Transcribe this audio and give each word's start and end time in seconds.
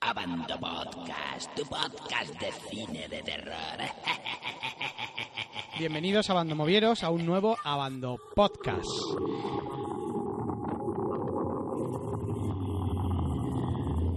Abando 0.00 0.58
Podcast, 0.60 1.54
tu 1.56 1.64
podcast 1.64 2.38
de 2.38 2.52
cine 2.68 3.08
de 3.08 3.22
terror. 3.22 3.56
Bienvenidos 5.78 6.28
a 6.28 6.34
Bandomovieros 6.34 7.02
a 7.02 7.10
un 7.10 7.24
nuevo 7.24 7.56
Abando 7.64 8.18
Podcast. 8.34 8.84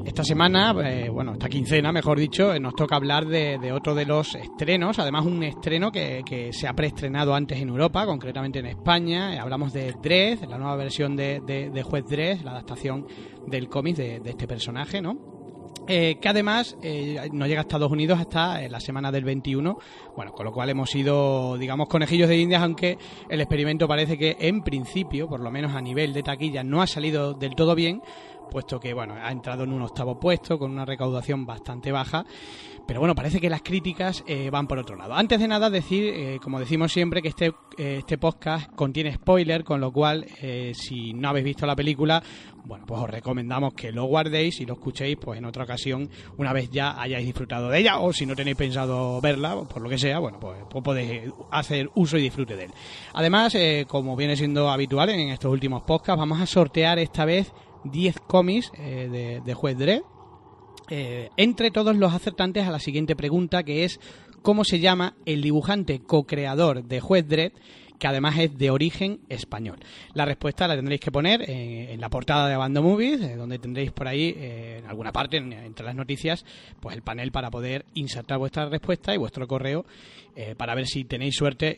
Esta 0.06 0.24
semana, 0.24 0.76
eh, 0.84 1.10
bueno, 1.10 1.34
esta 1.34 1.48
quincena, 1.48 1.94
mejor 1.94 2.20
dicho, 2.20 2.54
eh, 2.54 2.60
nos 2.60 2.76
toca 2.76 2.98
hablar 2.98 3.26
de, 3.26 3.72
otro 3.72 3.96
de 3.96 4.06
los 4.06 4.36
estrenos, 4.36 5.00
además 5.00 5.26
un 5.26 5.44
estreno 5.44 5.92
que, 5.92 6.50
se 6.52 6.68
ha 6.68 6.74
preestrenado 6.74 7.34
antes 7.34 7.62
en 7.62 7.70
Europa, 7.70 8.06
concretamente 8.06 8.60
en 8.60 8.66
España. 8.66 9.34
Eh, 9.34 9.40
hablamos 9.40 9.72
de 9.72 9.94
Dredd, 9.94 10.44
la 10.44 10.58
nueva 10.58 10.76
versión 10.76 11.16
de, 11.16 11.84
Juez 11.86 12.04
Dredd, 12.06 12.42
la 12.42 12.52
adaptación 12.52 13.08
del 13.48 13.70
cómic 13.70 13.96
de 13.96 14.30
este 14.30 14.46
personaje, 14.46 15.02
¿no? 15.02 15.39
Eh, 15.92 16.20
que 16.22 16.30
además 16.30 16.78
eh, 16.84 17.30
no 17.32 17.48
llega 17.48 17.62
a 17.62 17.64
Estados 17.64 17.92
Unidos 17.92 18.20
hasta 18.20 18.62
eh, 18.62 18.70
la 18.70 18.80
semana 18.80 19.12
del 19.12 19.24
21, 19.24 19.80
bueno, 20.16 20.32
con 20.34 20.46
lo 20.46 20.52
cual 20.52 20.70
hemos 20.70 20.92
sido, 20.92 21.58
digamos, 21.58 21.88
conejillos 21.88 22.30
de 22.30 22.38
indias, 22.38 22.62
aunque 22.62 23.00
el 23.28 23.42
experimento 23.42 23.88
parece 23.88 24.16
que 24.16 24.38
en 24.40 24.62
principio, 24.62 25.28
por 25.28 25.40
lo 25.40 25.50
menos 25.50 25.74
a 25.74 25.82
nivel 25.82 26.14
de 26.14 26.22
taquilla, 26.22 26.64
no 26.64 26.84
ha 26.84 26.86
salido 26.86 27.34
del 27.34 27.56
todo 27.56 27.74
bien, 27.74 28.04
puesto 28.52 28.80
que, 28.80 28.94
bueno, 28.94 29.16
ha 29.16 29.32
entrado 29.32 29.64
en 29.64 29.74
un 29.74 29.82
octavo 29.82 30.20
puesto 30.20 30.60
con 30.60 30.70
una 30.70 30.86
recaudación 30.86 31.48
bastante 31.48 31.92
baja, 31.92 32.24
pero 32.90 33.02
bueno, 33.02 33.14
parece 33.14 33.40
que 33.40 33.52
las 33.52 33.62
críticas 33.62 34.24
eh, 34.26 34.50
van 34.50 34.68
por 34.68 34.80
otro 34.80 34.96
lado. 34.96 35.14
Antes 35.14 35.40
de 35.40 35.48
nada, 35.48 35.70
decir, 35.70 36.06
eh, 36.06 36.40
como 36.42 36.60
decimos 36.60 36.92
siempre, 36.92 37.22
que 37.22 37.28
este, 37.28 37.54
eh, 37.78 37.98
este 38.00 38.18
podcast 38.18 38.68
contiene 38.74 39.14
spoiler, 39.14 39.64
con 39.64 39.80
lo 39.80 39.92
cual, 39.92 40.26
si 40.74 41.14
no 41.14 41.30
habéis 41.30 41.46
visto 41.46 41.68
la 41.68 41.76
película, 41.76 42.24
bueno, 42.66 42.88
pues 42.88 43.00
os 43.00 43.08
recomendamos 43.08 43.76
que 43.76 43.92
lo 43.92 44.06
guardéis 44.06 44.60
y 44.62 44.66
lo 44.66 44.74
escuchéis 44.74 45.18
pues 45.18 45.38
en 45.38 45.46
otra 45.46 45.66
ocasión, 45.66 46.10
una 46.38 46.52
vez 46.52 46.72
ya 46.72 47.00
hayáis 47.00 47.28
disfrutado 47.28 47.70
de 47.70 47.78
ella, 47.78 48.00
o 48.00 48.12
si 48.12 48.26
no 48.26 48.36
tenéis 48.36 48.58
pensado 48.58 49.22
verla, 49.22 49.56
por 49.72 49.84
lo 49.84 49.90
que 49.90 50.00
sea, 50.00 50.18
bueno, 50.18 50.40
pues, 50.40 50.58
pues 50.68 50.84
podéis 50.84 51.32
hacer 51.52 51.92
uso 51.94 52.18
y 52.18 52.24
disfrute 52.24 52.56
de 52.56 52.64
él. 52.64 52.72
Además, 53.14 53.56
como 53.88 54.16
viene 54.16 54.36
siendo 54.36 54.68
habitual 54.68 55.10
en 55.10 55.30
estos 55.30 55.52
últimos 55.52 55.84
podcasts, 55.84 56.20
vamos 56.20 56.42
a 56.42 56.48
sortear 56.48 56.98
esta 56.98 57.24
vez 57.24 57.54
10 57.84 58.20
cómics 58.22 58.72
de, 58.72 59.44
de 59.46 59.54
Juez 59.54 59.78
Dredd, 59.78 60.02
eh, 60.90 61.30
entre 61.38 61.72
todos 61.72 61.96
los 61.96 62.14
acertantes 62.14 62.68
a 62.68 62.72
la 62.72 62.80
siguiente 62.80 63.16
pregunta, 63.16 63.64
que 63.64 63.84
es 63.84 64.00
¿cómo 64.42 64.64
se 64.64 64.80
llama 64.80 65.16
el 65.26 65.42
dibujante 65.42 66.00
co-creador 66.00 66.84
de 66.84 67.00
Juez 67.00 67.28
Dredd, 67.28 67.52
que 68.00 68.08
además 68.08 68.38
es 68.40 68.58
de 68.58 68.70
origen 68.72 69.20
español? 69.28 69.78
La 70.14 70.24
respuesta 70.26 70.68
la 70.68 70.76
tendréis 70.76 71.02
que 71.02 71.12
poner 71.12 71.42
eh, 71.42 71.92
en 71.94 72.00
la 72.00 72.10
portada 72.10 72.48
de 72.48 72.56
Bando 72.56 72.82
Movies, 72.82 73.22
eh, 73.22 73.36
donde 73.36 73.60
tendréis 73.60 73.92
por 73.92 74.08
ahí, 74.08 74.34
en 74.38 74.86
alguna 74.86 75.12
parte, 75.12 75.38
en- 75.38 75.52
entre 75.54 75.86
las 75.86 75.96
noticias, 75.96 76.46
pues 76.80 76.96
el 76.96 77.02
panel 77.02 77.32
para 77.32 77.52
poder 77.52 77.86
insertar 77.96 78.38
vuestra 78.38 78.70
respuesta 78.70 79.14
y 79.14 79.18
vuestro 79.18 79.48
correo 79.48 79.86
para 80.58 80.74
ver 80.74 80.88
si 80.88 81.04
tenéis 81.04 81.36
suerte 81.36 81.76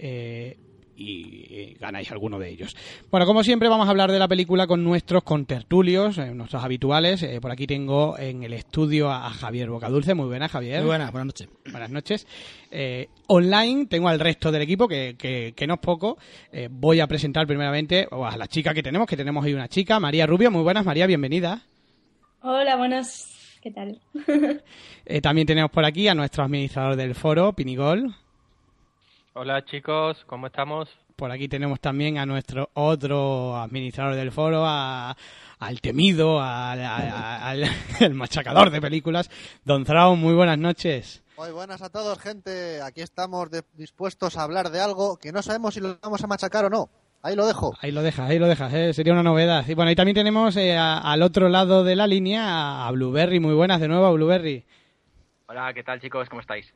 y 0.95 1.45
eh, 1.49 1.77
ganáis 1.79 2.11
alguno 2.11 2.37
de 2.39 2.49
ellos. 2.49 2.75
Bueno, 3.09 3.25
como 3.25 3.43
siempre 3.43 3.69
vamos 3.69 3.87
a 3.87 3.91
hablar 3.91 4.11
de 4.11 4.19
la 4.19 4.27
película 4.27 4.67
con 4.67 4.83
nuestros 4.83 5.23
contertulios, 5.23 6.17
eh, 6.17 6.33
nuestros 6.33 6.63
habituales. 6.63 7.23
Eh, 7.23 7.39
por 7.41 7.51
aquí 7.51 7.65
tengo 7.67 8.17
en 8.19 8.43
el 8.43 8.53
estudio 8.53 9.09
a, 9.09 9.27
a 9.27 9.29
Javier 9.31 9.69
Bocadulce. 9.69 10.13
Muy 10.13 10.27
buenas, 10.27 10.51
Javier. 10.51 10.79
Muy 10.79 10.87
buenas, 10.87 11.11
buenas 11.11 11.27
noches. 11.27 11.49
Buenas 11.71 11.89
noches. 11.89 12.27
Eh, 12.69 13.07
online 13.27 13.85
tengo 13.87 14.07
al 14.09 14.19
resto 14.19 14.51
del 14.51 14.61
equipo, 14.61 14.87
que, 14.87 15.15
que- 15.17 15.53
que 15.55 15.67
no 15.67 15.75
es 15.75 15.79
poco. 15.79 16.17
Eh, 16.51 16.67
voy 16.71 16.99
a 16.99 17.07
presentar 17.07 17.47
primeramente 17.47 18.07
a 18.11 18.37
la 18.37 18.47
chica 18.47 18.73
que 18.73 18.83
tenemos, 18.83 19.07
que 19.07 19.17
tenemos 19.17 19.43
ahí 19.45 19.53
una 19.53 19.67
chica, 19.67 19.99
María 19.99 20.25
Rubio. 20.27 20.51
Muy 20.51 20.63
buenas, 20.63 20.85
María, 20.85 21.07
bienvenida. 21.07 21.63
Hola, 22.41 22.75
buenas. 22.75 23.27
¿Qué 23.61 23.71
tal? 23.71 23.99
Eh, 25.05 25.19
también 25.19 25.47
tenemos 25.47 25.71
por 25.71 25.83
aquí 25.83 26.07
a 26.07 26.13
nuestro 26.13 26.43
administrador 26.43 26.95
del 26.95 27.15
foro, 27.15 27.53
Pinigol. 27.53 28.15
Hola 29.33 29.63
chicos, 29.63 30.23
¿cómo 30.25 30.47
estamos? 30.47 30.89
Por 31.15 31.31
aquí 31.31 31.47
tenemos 31.47 31.79
también 31.79 32.17
a 32.17 32.25
nuestro 32.25 32.69
otro 32.73 33.55
administrador 33.57 34.15
del 34.15 34.31
foro, 34.31 34.63
a- 34.65 35.15
al 35.59 35.79
temido, 35.81 36.41
al, 36.41 36.81
a- 36.81 37.47
al- 37.47 37.63
al 38.01 38.13
machacador 38.13 38.71
de 38.71 38.81
películas, 38.81 39.29
Don 39.63 39.85
Zrao. 39.85 40.15
Muy 40.15 40.33
buenas 40.33 40.57
noches. 40.57 41.23
Muy 41.37 41.51
buenas 41.51 41.81
a 41.81 41.89
todos, 41.89 42.19
gente. 42.19 42.81
Aquí 42.81 43.01
estamos 43.01 43.49
de- 43.51 43.63
dispuestos 43.73 44.37
a 44.37 44.43
hablar 44.43 44.69
de 44.69 44.81
algo 44.81 45.17
que 45.17 45.31
no 45.31 45.41
sabemos 45.41 45.75
si 45.75 45.79
lo 45.79 45.97
vamos 46.01 46.23
a 46.23 46.27
machacar 46.27 46.65
o 46.65 46.69
no. 46.69 46.89
Ahí 47.23 47.35
lo 47.35 47.45
dejo. 47.45 47.73
Ahí 47.81 47.91
lo 47.91 48.01
dejas, 48.01 48.29
ahí 48.29 48.39
lo 48.39 48.47
dejas, 48.47 48.73
¿eh? 48.73 48.93
sería 48.93 49.13
una 49.13 49.21
novedad. 49.23 49.63
Y 49.67 49.75
bueno, 49.75 49.91
y 49.91 49.95
también 49.95 50.15
tenemos 50.15 50.57
eh, 50.57 50.75
a- 50.75 50.97
al 50.97 51.21
otro 51.21 51.47
lado 51.49 51.83
de 51.83 51.95
la 51.95 52.07
línea 52.07 52.47
a, 52.49 52.87
a 52.87 52.91
Blueberry. 52.91 53.39
Muy 53.39 53.53
buenas 53.53 53.79
de 53.79 53.87
nuevo, 53.87 54.07
a 54.07 54.11
Blueberry. 54.11 54.65
Hola, 55.47 55.71
¿qué 55.73 55.83
tal 55.83 56.01
chicos? 56.01 56.27
¿Cómo 56.29 56.41
estáis? 56.41 56.73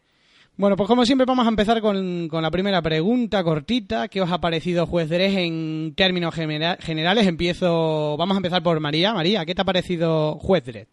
Bueno, 0.57 0.77
pues 0.77 0.87
como 0.87 1.05
siempre 1.05 1.25
vamos 1.25 1.45
a 1.45 1.49
empezar 1.49 1.81
con, 1.81 2.29
con 2.29 2.41
la 2.41 2.49
primera 2.49 2.81
pregunta 2.81 3.43
cortita. 3.43 4.07
¿Qué 4.07 4.21
os 4.21 4.31
ha 4.31 4.39
parecido 4.39 4.87
Juez 4.87 5.09
Dredd 5.09 5.37
en 5.37 5.93
términos 5.95 6.33
genera- 6.33 6.77
generales? 6.79 7.27
Empiezo, 7.27 8.15
vamos 8.17 8.35
a 8.35 8.39
empezar 8.39 8.63
por 8.63 8.79
María. 8.79 9.13
María, 9.13 9.45
¿qué 9.45 9.53
te 9.53 9.61
ha 9.61 9.65
parecido 9.65 10.35
Juez 10.39 10.63
Dredd? 10.65 10.87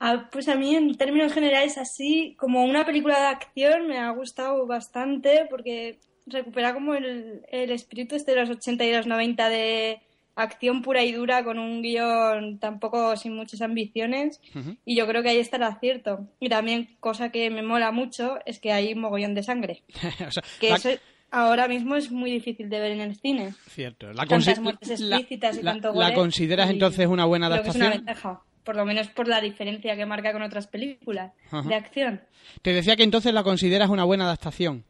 Ah, 0.00 0.28
pues 0.32 0.48
a 0.48 0.56
mí, 0.56 0.74
en 0.74 0.96
términos 0.96 1.32
generales, 1.32 1.78
así 1.78 2.34
como 2.38 2.64
una 2.64 2.84
película 2.84 3.18
de 3.20 3.26
acción, 3.28 3.86
me 3.86 3.98
ha 3.98 4.10
gustado 4.10 4.66
bastante 4.66 5.46
porque 5.48 6.00
recupera 6.26 6.74
como 6.74 6.94
el, 6.94 7.42
el 7.52 7.70
espíritu 7.70 8.16
este 8.16 8.32
de 8.34 8.40
los 8.40 8.50
80 8.50 8.84
y 8.84 8.92
los 8.92 9.06
90 9.06 9.48
de 9.48 10.00
acción 10.36 10.82
pura 10.82 11.02
y 11.04 11.12
dura 11.12 11.44
con 11.44 11.58
un 11.58 11.80
guion 11.82 12.58
tampoco 12.58 13.16
sin 13.16 13.36
muchas 13.36 13.60
ambiciones 13.62 14.40
y 14.84 14.96
yo 14.96 15.06
creo 15.06 15.22
que 15.22 15.28
ahí 15.30 15.38
está 15.38 15.56
el 15.58 15.62
acierto. 15.64 16.26
Y 16.40 16.48
también, 16.48 16.96
cosa 17.00 17.30
que 17.30 17.50
me 17.50 17.62
mola 17.62 17.92
mucho, 17.92 18.38
es 18.46 18.58
que 18.58 18.72
hay 18.72 18.94
mogollón 18.94 19.34
de 19.34 19.42
sangre, 19.42 19.82
O 20.26 20.30
sea, 20.30 20.42
que 20.60 20.70
la- 20.70 20.76
eso 20.76 20.90
ahora 21.30 21.66
mismo 21.68 21.96
es 21.96 22.10
muy 22.10 22.30
difícil 22.30 22.68
de 22.68 22.78
ver 22.80 22.92
en 22.92 23.00
el 23.00 23.16
cine. 23.16 23.54
Cierto. 23.68 24.12
La, 24.12 24.24
tantas 24.26 24.60
muertes 24.60 25.00
la- 25.00 25.16
explícitas 25.16 25.58
y 25.58 25.62
la- 25.62 25.72
tanto 25.72 25.88
¿la 25.88 26.04
gore, 26.10 26.14
consideras 26.14 26.68
y 26.70 26.74
entonces 26.74 27.06
una 27.06 27.24
buena 27.24 27.48
creo 27.50 27.62
que 27.62 27.68
es 27.70 27.74
una 27.76 27.86
adaptación? 27.86 28.06
ventaja, 28.06 28.42
por 28.64 28.76
lo 28.76 28.84
menos 28.84 29.08
por 29.08 29.28
la 29.28 29.40
diferencia 29.40 29.96
que 29.96 30.06
marca 30.06 30.32
con 30.32 30.42
otras 30.42 30.66
películas 30.66 31.32
Ajá. 31.50 31.68
de 31.68 31.74
acción. 31.74 32.22
Te 32.62 32.72
decía 32.72 32.96
que 32.96 33.02
entonces 33.04 33.32
la 33.34 33.42
consideras 33.42 33.88
una 33.90 34.04
buena 34.04 34.24
adaptación. 34.24 34.84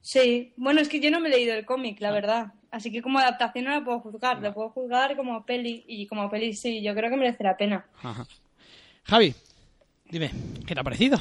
Sí, 0.00 0.52
bueno, 0.56 0.80
es 0.80 0.88
que 0.88 1.00
yo 1.00 1.10
no 1.10 1.20
me 1.20 1.28
he 1.28 1.32
leído 1.32 1.54
el 1.54 1.64
cómic, 1.66 2.00
la 2.00 2.12
verdad. 2.12 2.52
Así 2.70 2.92
que 2.92 3.00
como 3.02 3.18
adaptación 3.18 3.64
no 3.64 3.70
la 3.70 3.82
puedo 3.84 4.00
juzgar, 4.00 4.40
la 4.42 4.52
puedo 4.52 4.68
juzgar 4.70 5.16
como 5.16 5.44
peli 5.46 5.84
y 5.88 6.06
como 6.06 6.28
peli 6.30 6.52
sí, 6.52 6.82
yo 6.82 6.94
creo 6.94 7.10
que 7.10 7.16
merece 7.16 7.42
la 7.42 7.56
pena. 7.56 7.86
Ajá. 8.02 8.26
Javi, 9.04 9.34
Dime. 10.10 10.30
¿qué 10.66 10.74
te 10.74 10.80
ha 10.80 10.84
parecido? 10.84 11.18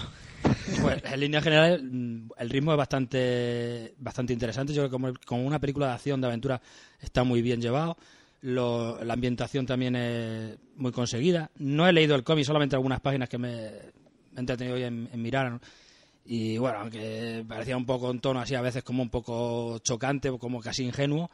Pues 0.82 1.02
en 1.06 1.20
líneas 1.20 1.44
generales 1.44 1.82
mm, 1.84 2.30
el 2.38 2.50
ritmo 2.50 2.72
es 2.72 2.78
bastante 2.78 3.94
bastante 3.98 4.34
interesante. 4.34 4.74
Yo 4.74 4.82
creo 4.82 4.90
que 4.90 4.92
como, 4.92 5.14
como 5.26 5.46
una 5.48 5.60
película 5.60 5.88
de 5.88 5.94
acción, 5.94 6.20
de 6.22 6.28
aventura, 6.28 6.62
está 7.02 7.24
muy 7.24 7.42
bien 7.42 7.62
llevado. 7.62 7.98
Lo- 8.42 9.04
la 9.04 9.14
ambientación 9.14 9.66
también 9.66 9.96
es 9.96 10.58
muy 10.76 10.92
conseguida. 10.92 11.50
No 11.58 11.88
he 11.88 11.94
leído 11.94 12.16
el 12.16 12.24
cómic, 12.24 12.46
solamente 12.46 12.76
algunas 12.76 13.00
páginas 13.00 13.30
que 13.30 13.38
me 13.38 13.50
he 13.56 13.92
entretenido 14.36 14.76
hoy 14.76 14.84
en, 14.84 15.10
en 15.12 15.22
mirar. 15.22 15.52
¿no? 15.52 15.60
Y 16.30 16.58
bueno, 16.58 16.80
aunque 16.80 17.46
parecía 17.48 17.78
un 17.78 17.86
poco 17.86 18.12
en 18.12 18.20
tono 18.20 18.42
así, 18.42 18.54
a 18.54 18.62
veces 18.62 18.84
como 18.84 19.02
un 19.02 19.10
poco 19.10 19.80
chocante, 19.80 20.30
como 20.38 20.60
casi 20.60 20.84
ingenuo. 20.84 21.32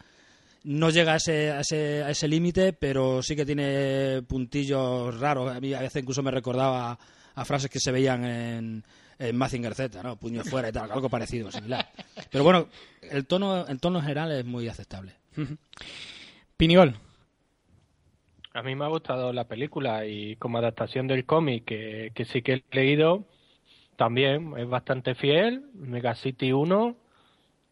No 0.65 0.91
llega 0.91 1.13
a 1.13 1.15
ese, 1.15 1.51
a 1.51 1.61
ese, 1.61 2.03
a 2.03 2.11
ese 2.11 2.27
límite, 2.27 2.73
pero 2.73 3.23
sí 3.23 3.35
que 3.35 3.45
tiene 3.45 4.21
puntillos 4.21 5.19
raros. 5.19 5.51
A 5.51 5.59
mí 5.59 5.73
a 5.73 5.81
veces 5.81 6.03
incluso 6.03 6.21
me 6.21 6.29
recordaba 6.29 6.97
a 7.33 7.45
frases 7.45 7.71
que 7.71 7.79
se 7.79 7.91
veían 7.91 8.23
en, 8.23 8.83
en 9.17 9.35
Mazinger 9.35 9.73
Z, 9.73 10.03
¿no? 10.03 10.15
Puño 10.15 10.43
fuera 10.43 10.69
y 10.69 10.71
tal, 10.71 10.91
algo 10.91 11.09
parecido, 11.09 11.51
similar. 11.51 11.89
Pero 12.29 12.43
bueno, 12.43 12.67
el 13.01 13.25
tono, 13.25 13.65
el 13.65 13.79
tono 13.79 13.99
general 13.99 14.31
es 14.31 14.45
muy 14.45 14.67
aceptable. 14.67 15.15
Pinigol. 16.55 16.95
A 18.53 18.61
mí 18.61 18.75
me 18.75 18.85
ha 18.85 18.89
gustado 18.89 19.33
la 19.33 19.47
película 19.47 20.05
y 20.05 20.35
como 20.35 20.59
adaptación 20.59 21.07
del 21.07 21.25
cómic 21.25 21.65
que, 21.65 22.11
que 22.13 22.25
sí 22.25 22.43
que 22.43 22.53
he 22.53 22.75
leído, 22.75 23.25
también 23.95 24.53
es 24.57 24.67
bastante 24.67 25.15
fiel, 25.15 25.65
Mega 25.73 26.15
City 26.15 26.51
1 26.51 26.95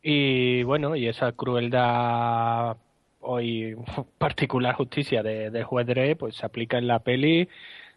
y 0.04 0.64
bueno, 0.64 0.96
y 0.96 1.08
esa 1.08 1.32
crueldad 1.34 2.78
hoy 3.20 3.76
particular 4.18 4.76
justicia 4.76 5.24
de, 5.24 5.50
de 5.50 5.64
juez 5.64 5.86
Dredd, 5.88 6.18
pues 6.18 6.36
se 6.36 6.46
aplica 6.46 6.78
en 6.78 6.88
la 6.88 7.00
peli 7.00 7.48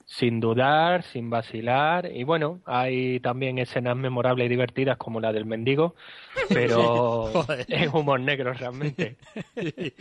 sin 0.07 0.39
dudar, 0.39 1.03
sin 1.03 1.31
vacilar 1.31 2.11
y 2.13 2.25
bueno, 2.25 2.61
hay 2.67 3.21
también 3.21 3.59
escenas 3.59 3.97
memorables 3.97 4.47
y 4.47 4.51
divertidas 4.51 4.99
como 4.99 5.21
la 5.21 5.33
del 5.33 5.47
mendigo, 5.47 5.95
pero 6.49 7.31
es 7.69 7.93
humor 7.93 8.21
negro 8.21 8.53
realmente. 8.53 9.17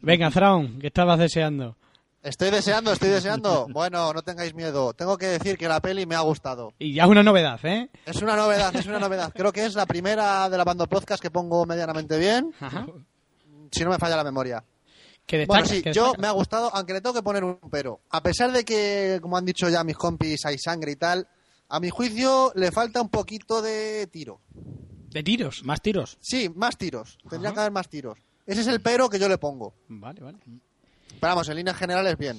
Venga, 0.00 0.30
Thrawn, 0.30 0.78
¿qué 0.80 0.88
estabas 0.88 1.18
deseando? 1.18 1.76
Estoy 2.22 2.50
deseando, 2.50 2.92
estoy 2.92 3.08
deseando. 3.08 3.66
Bueno, 3.72 4.12
no 4.12 4.22
tengáis 4.22 4.54
miedo. 4.54 4.92
Tengo 4.94 5.18
que 5.18 5.26
decir 5.26 5.58
que 5.58 5.66
la 5.66 5.80
peli 5.80 6.06
me 6.06 6.14
ha 6.14 6.20
gustado. 6.20 6.72
Y 6.78 6.94
ya 6.94 7.02
es 7.04 7.08
una 7.08 7.24
novedad, 7.24 7.58
¿eh? 7.64 7.90
Es 8.06 8.22
una 8.22 8.36
novedad, 8.36 8.74
es 8.76 8.86
una 8.86 9.00
novedad. 9.00 9.32
Creo 9.34 9.52
que 9.52 9.64
es 9.66 9.74
la 9.74 9.86
primera 9.86 10.48
de 10.48 10.56
la 10.56 10.62
Bando 10.62 10.86
Podcast 10.86 11.20
que 11.20 11.32
pongo 11.32 11.66
medianamente 11.66 12.16
bien, 12.18 12.54
Ajá. 12.60 12.86
si 13.72 13.82
no 13.82 13.90
me 13.90 13.98
falla 13.98 14.16
la 14.16 14.22
memoria. 14.24 14.62
Que 15.26 15.38
destaca, 15.38 15.60
Bueno, 15.62 15.74
sí, 15.74 15.82
que 15.82 15.92
yo 15.92 16.12
me 16.18 16.28
ha 16.28 16.32
gustado, 16.32 16.70
aunque 16.72 16.92
le 16.92 17.00
tengo 17.00 17.14
que 17.14 17.22
poner 17.22 17.42
un 17.42 17.58
pero. 17.70 18.00
A 18.10 18.22
pesar 18.22 18.52
de 18.52 18.64
que, 18.64 19.18
como 19.20 19.36
han 19.36 19.44
dicho 19.44 19.68
ya 19.68 19.82
mis 19.82 19.96
compis, 19.96 20.44
hay 20.46 20.58
sangre 20.58 20.92
y 20.92 20.96
tal, 20.96 21.26
a 21.68 21.80
mi 21.80 21.90
juicio 21.90 22.52
le 22.54 22.70
falta 22.70 23.00
un 23.02 23.08
poquito 23.08 23.62
de 23.62 24.06
tiro. 24.12 24.40
De 25.10 25.24
tiros. 25.24 25.64
¿Más 25.64 25.80
tiros? 25.82 26.18
Sí, 26.20 26.48
más 26.54 26.78
tiros. 26.78 27.18
Tendría 27.28 27.52
que 27.52 27.60
haber 27.60 27.72
más 27.72 27.88
tiros. 27.88 28.18
Ese 28.46 28.60
es 28.60 28.66
el 28.68 28.80
pero 28.80 29.08
que 29.08 29.18
yo 29.18 29.28
le 29.28 29.38
pongo. 29.38 29.74
Vale, 29.88 30.20
vale. 30.20 30.38
Pero 31.22 31.34
vamos, 31.34 31.48
en 31.50 31.54
líneas 31.56 31.76
generales, 31.76 32.18
bien. 32.18 32.36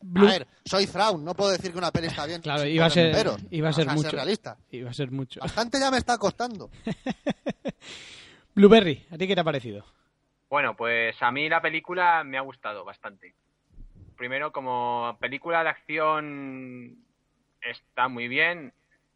Blue- 0.00 0.26
A 0.26 0.30
ver, 0.30 0.46
soy 0.64 0.86
Thrawn, 0.86 1.22
no 1.22 1.34
puedo 1.34 1.50
decir 1.50 1.70
que 1.70 1.76
una 1.76 1.90
peli 1.90 2.06
está 2.06 2.24
bien. 2.24 2.40
Claro, 2.40 2.64
iba 2.64 2.86
a 2.86 2.88
ser, 2.90 3.14
iba 3.50 3.68
a 3.68 3.70
O 3.70 3.74
ser 3.74 3.84
sea, 3.84 3.92
mucho. 3.92 4.10
realista. 4.10 4.56
Iba 4.70 4.88
a 4.88 4.94
ser 4.94 5.10
mucho. 5.10 5.38
Bastante 5.40 5.78
ya 5.78 5.90
me 5.90 5.98
está 5.98 6.16
costando. 6.16 6.70
Blueberry, 8.54 9.04
¿a 9.10 9.18
ti 9.18 9.26
qué 9.26 9.34
te 9.34 9.42
ha 9.42 9.44
parecido? 9.44 9.84
Bueno, 10.48 10.74
pues 10.74 11.14
a 11.20 11.30
mí 11.30 11.46
la 11.50 11.60
película 11.60 12.24
me 12.24 12.38
ha 12.38 12.40
gustado 12.40 12.86
bastante. 12.86 13.34
Primero, 14.16 14.50
como 14.50 15.14
película 15.20 15.62
de 15.62 15.68
acción 15.68 16.96
está 17.60 18.08
muy 18.08 18.28
bien, 18.28 18.72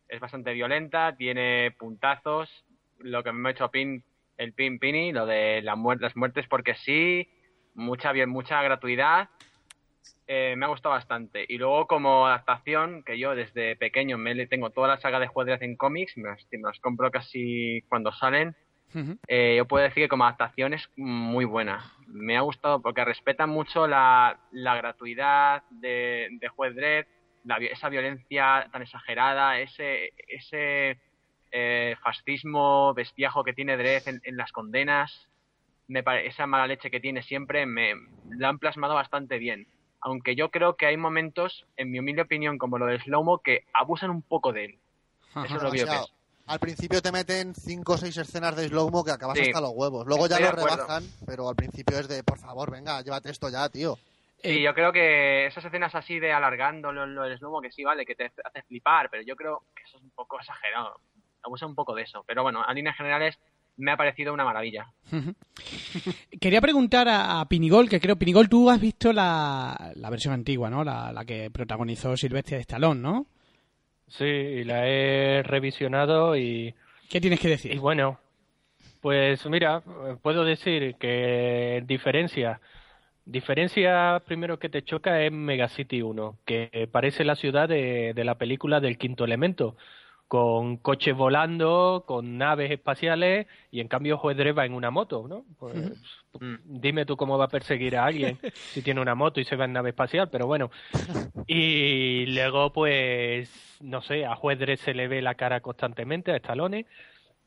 es 0.09 0.21
bastante 0.21 0.53
violenta, 0.53 1.17
tiene 1.17 1.71
puntazos, 1.79 2.51
lo 2.99 3.23
que 3.25 3.33
me 3.33 3.49
ha 3.49 3.53
hecho 3.53 3.71
pin, 3.71 4.05
el 4.37 4.53
pin 4.53 4.79
pini, 4.79 5.11
lo 5.11 5.25
de 5.25 5.63
la 5.63 5.75
muer- 5.75 6.01
las 6.01 6.15
muertes 6.17 6.47
porque 6.51 6.75
sí, 6.75 7.27
mucha 7.75 8.13
bien, 8.13 8.29
mucha 8.29 8.63
gratuidad, 8.63 9.29
eh, 10.27 10.55
me 10.57 10.65
ha 10.65 10.69
gustado 10.69 10.95
bastante. 10.95 11.45
Y 11.49 11.59
luego 11.59 11.87
como 11.87 12.27
adaptación, 12.27 13.03
que 13.03 13.19
yo 13.19 13.35
desde 13.35 13.77
pequeño 13.77 14.17
me 14.17 14.35
le 14.35 14.47
tengo 14.47 14.71
toda 14.71 14.89
la 14.89 15.01
saga 15.01 15.19
de 15.19 15.27
Juegos 15.27 15.61
en 15.63 15.77
cómics, 15.77 16.17
me 16.17 16.29
las, 16.29 16.47
me 16.53 16.61
las 16.61 16.79
compro 16.81 17.11
casi 17.11 17.83
cuando 17.89 18.13
salen, 18.13 18.55
eh, 19.29 19.55
yo 19.57 19.67
puedo 19.67 19.85
decir 19.85 20.05
que 20.05 20.09
como 20.09 20.25
adaptación 20.25 20.75
es 20.75 20.89
muy 20.97 21.45
buena. 21.45 21.93
Me 22.07 22.37
ha 22.37 22.41
gustado 22.41 22.83
porque 22.83 23.05
respeta 23.05 23.47
mucho 23.47 23.87
la, 23.87 24.41
la 24.51 24.77
gratuidad 24.77 25.63
de, 25.71 26.29
de 26.33 26.49
Juez 26.49 26.75
Dredd, 26.75 27.07
la 27.45 27.57
esa 27.57 27.89
violencia 27.89 28.69
tan 28.73 28.83
exagerada, 28.83 29.61
ese, 29.61 30.13
ese 30.29 31.01
eh, 31.53 31.97
fascismo 32.03 32.93
bestiajo 32.95 33.45
que 33.45 33.53
tiene 33.53 33.77
Dredd 33.77 34.09
en, 34.09 34.21
en 34.25 34.37
las 34.37 34.53
condenas, 34.53 35.30
me 35.91 36.03
pare- 36.05 36.27
esa 36.29 36.47
mala 36.47 36.69
leche 36.69 36.91
que 36.91 37.01
tiene 37.01 37.23
siempre, 37.23 37.67
me 37.67 37.95
la 38.31 38.49
han 38.49 38.59
plasmado 38.59 38.95
bastante 38.95 39.39
bien. 39.39 39.67
Aunque 40.01 40.37
yo 40.37 40.51
creo 40.51 40.77
que 40.77 40.87
hay 40.87 40.97
momentos, 40.97 41.67
en 41.77 41.91
mi 41.91 41.99
humilde 41.99 42.23
opinión, 42.23 42.59
como 42.59 42.79
lo 42.79 42.87
del 42.87 43.03
Slowmo, 43.03 43.39
que 43.39 43.65
abusan 43.75 44.11
un 44.11 44.23
poco 44.23 44.53
de 44.53 44.65
él. 44.67 44.79
Eso 45.45 45.57
es 45.57 45.63
lo 45.63 45.71
que 45.71 45.79
yo 45.79 45.87
pienso. 45.87 46.09
Al 46.47 46.59
principio 46.59 47.03
te 47.03 47.13
meten 47.13 47.55
cinco 47.55 47.93
o 47.95 47.97
seis 47.97 48.17
escenas 48.17 48.57
de 48.57 48.69
slow-mo 48.69 49.05
que 49.05 49.13
acabas 49.13 49.39
Sí. 49.39 49.45
hasta 49.45 49.61
los 49.61 49.71
huevos. 49.73 50.07
Luego 50.07 50.27
ya 50.27 50.41
lo 50.41 50.51
rebajan, 50.51 51.05
pero 51.27 51.49
al 51.49 51.55
principio 51.55 51.99
es 51.99 52.09
de, 52.09 52.25
por 52.25 52.39
favor, 52.39 52.71
venga, 52.73 53.03
llévate 53.03 53.31
esto 53.31 53.49
ya, 53.51 53.69
tío. 53.69 53.97
Sí, 54.43 54.63
yo 54.63 54.75
creo 54.75 54.91
que 54.93 55.47
esas 55.47 55.65
escenas 55.65 55.95
así 55.95 56.19
de 56.19 56.33
alargando 56.33 56.93
lo, 56.93 57.07
lo 57.07 57.23
del 57.25 57.39
slow 57.39 57.61
que 57.61 57.71
sí 57.71 57.85
vale, 57.85 58.07
que 58.07 58.15
te 58.17 58.33
hace 58.43 58.63
flipar, 58.63 59.11
pero 59.11 59.23
yo 59.23 59.37
creo 59.37 59.65
que 59.77 59.83
eso 59.85 59.99
es 59.99 60.03
un 60.03 60.11
poco 60.11 60.41
exagerado. 60.41 60.99
Abusa 61.43 61.67
un 61.67 61.75
poco 61.75 61.95
de 61.95 62.03
eso. 62.03 62.25
Pero 62.27 62.43
bueno, 62.43 62.65
a 62.67 62.73
líneas 62.73 62.97
generales 62.97 63.39
me 63.81 63.93
ha 63.93 63.97
parecido 63.97 64.33
una 64.33 64.45
maravilla. 64.45 64.87
Quería 66.41 66.61
preguntar 66.61 67.09
a, 67.09 67.41
a 67.41 67.49
Pinigol, 67.49 67.89
que 67.89 68.01
creo, 68.01 68.17
Pinigol, 68.17 68.49
tú 68.49 68.71
has 68.71 68.81
visto 68.81 69.13
la, 69.13 69.93
la 69.97 70.11
versión 70.11 70.35
antigua, 70.35 70.71
¿no? 70.71 70.85
La, 70.85 71.13
la 71.13 71.25
que 71.25 71.51
protagonizó 71.51 72.17
Silvestre 72.17 72.57
de 72.57 72.63
Stallone, 72.63 73.01
¿no? 73.01 73.27
Sí, 74.09 74.25
y 74.25 74.65
la 74.65 74.87
he 74.89 75.43
revisionado 75.43 76.37
y, 76.37 76.75
¿Qué 77.09 77.21
tienes 77.21 77.41
que 77.41 77.49
y 77.49 77.51
decir? 77.51 77.79
bueno, 77.79 78.19
pues 79.01 79.45
mira, 79.47 79.83
puedo 80.23 80.45
decir 80.45 80.97
que 80.97 81.83
diferencia, 81.87 82.61
diferencia 83.25 84.21
primero 84.27 84.59
que 84.59 84.69
te 84.69 84.83
choca 84.83 85.23
es 85.23 85.33
Megacity 85.33 86.03
1, 86.03 86.39
que 86.45 86.89
parece 86.91 87.25
la 87.25 87.37
ciudad 87.37 87.69
de, 87.69 88.13
de 88.15 88.25
la 88.25 88.37
película 88.37 88.81
del 88.81 88.99
quinto 88.99 89.25
elemento, 89.25 89.77
con 90.31 90.77
coches 90.77 91.17
volando, 91.17 92.05
con 92.07 92.39
naves 92.39 92.71
espaciales 92.71 93.49
y 93.73 93.81
en 93.81 93.89
cambio 93.89 94.17
Juez 94.17 94.37
Dredd 94.37 94.57
va 94.57 94.65
en 94.65 94.75
una 94.75 94.93
moto, 94.93 95.27
¿no? 95.29 95.45
Pues, 95.59 95.77
Mm. 96.41 96.81
dime 96.81 97.05
tú 97.05 97.17
cómo 97.17 97.37
va 97.37 97.47
a 97.47 97.51
perseguir 97.51 97.97
a 97.97 98.07
alguien 98.07 98.39
si 98.71 98.81
tiene 98.83 99.01
una 99.01 99.17
moto 99.17 99.41
y 99.41 99.45
se 99.45 99.57
va 99.57 99.65
en 99.65 99.73
nave 99.73 99.91
espacial, 99.91 100.31
pero 100.31 100.47
bueno. 100.47 100.71
Y 101.49 102.27
luego, 102.27 102.73
pues, 102.73 103.79
no 103.81 104.03
sé, 104.03 104.25
a 104.25 104.37
Juez 104.37 104.59
Dredd 104.61 104.79
se 104.79 104.95
le 104.95 105.09
ve 105.09 105.21
la 105.23 105.35
cara 105.35 105.61
constantemente 105.63 106.31
a 106.33 106.37
Stallone, 106.37 106.87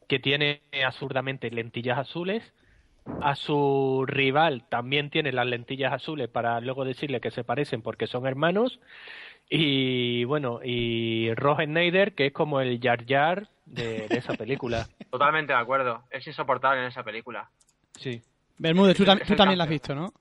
que 0.08 0.20
tiene 0.20 0.64
absurdamente 0.86 1.52
lentillas 1.52 1.98
azules. 2.00 2.54
A 3.20 3.36
su 3.36 4.06
rival 4.08 4.68
también 4.70 5.10
tiene 5.10 5.32
las 5.32 5.48
lentillas 5.48 5.94
azules 5.94 6.30
para 6.30 6.60
luego 6.62 6.86
decirle 6.86 7.22
que 7.22 7.32
se 7.32 7.46
parecen 7.46 7.82
porque 7.82 8.08
son 8.08 8.28
hermanos. 8.28 8.80
Y 9.56 10.24
bueno, 10.24 10.62
y 10.64 11.32
Roger 11.36 11.68
Schneider, 11.68 12.14
que 12.14 12.26
es 12.28 12.34
como 12.34 12.60
el 12.60 12.80
Jar 12.82 13.06
Jar 13.06 13.48
de, 13.68 14.08
de 14.08 14.18
esa 14.18 14.34
película. 14.34 14.88
Totalmente 15.12 15.54
de 15.54 15.60
acuerdo. 15.60 16.02
Es 16.10 16.26
insoportable 16.26 16.82
en 16.82 16.88
esa 16.88 17.04
película. 17.04 17.48
Sí. 18.00 18.20
Bermúdez, 18.58 18.98
tú, 18.98 19.04
tam- 19.06 19.20
también 19.36 19.60
la 19.60 19.66
has 19.66 19.70
visto, 19.70 19.94
¿no? 19.94 20.12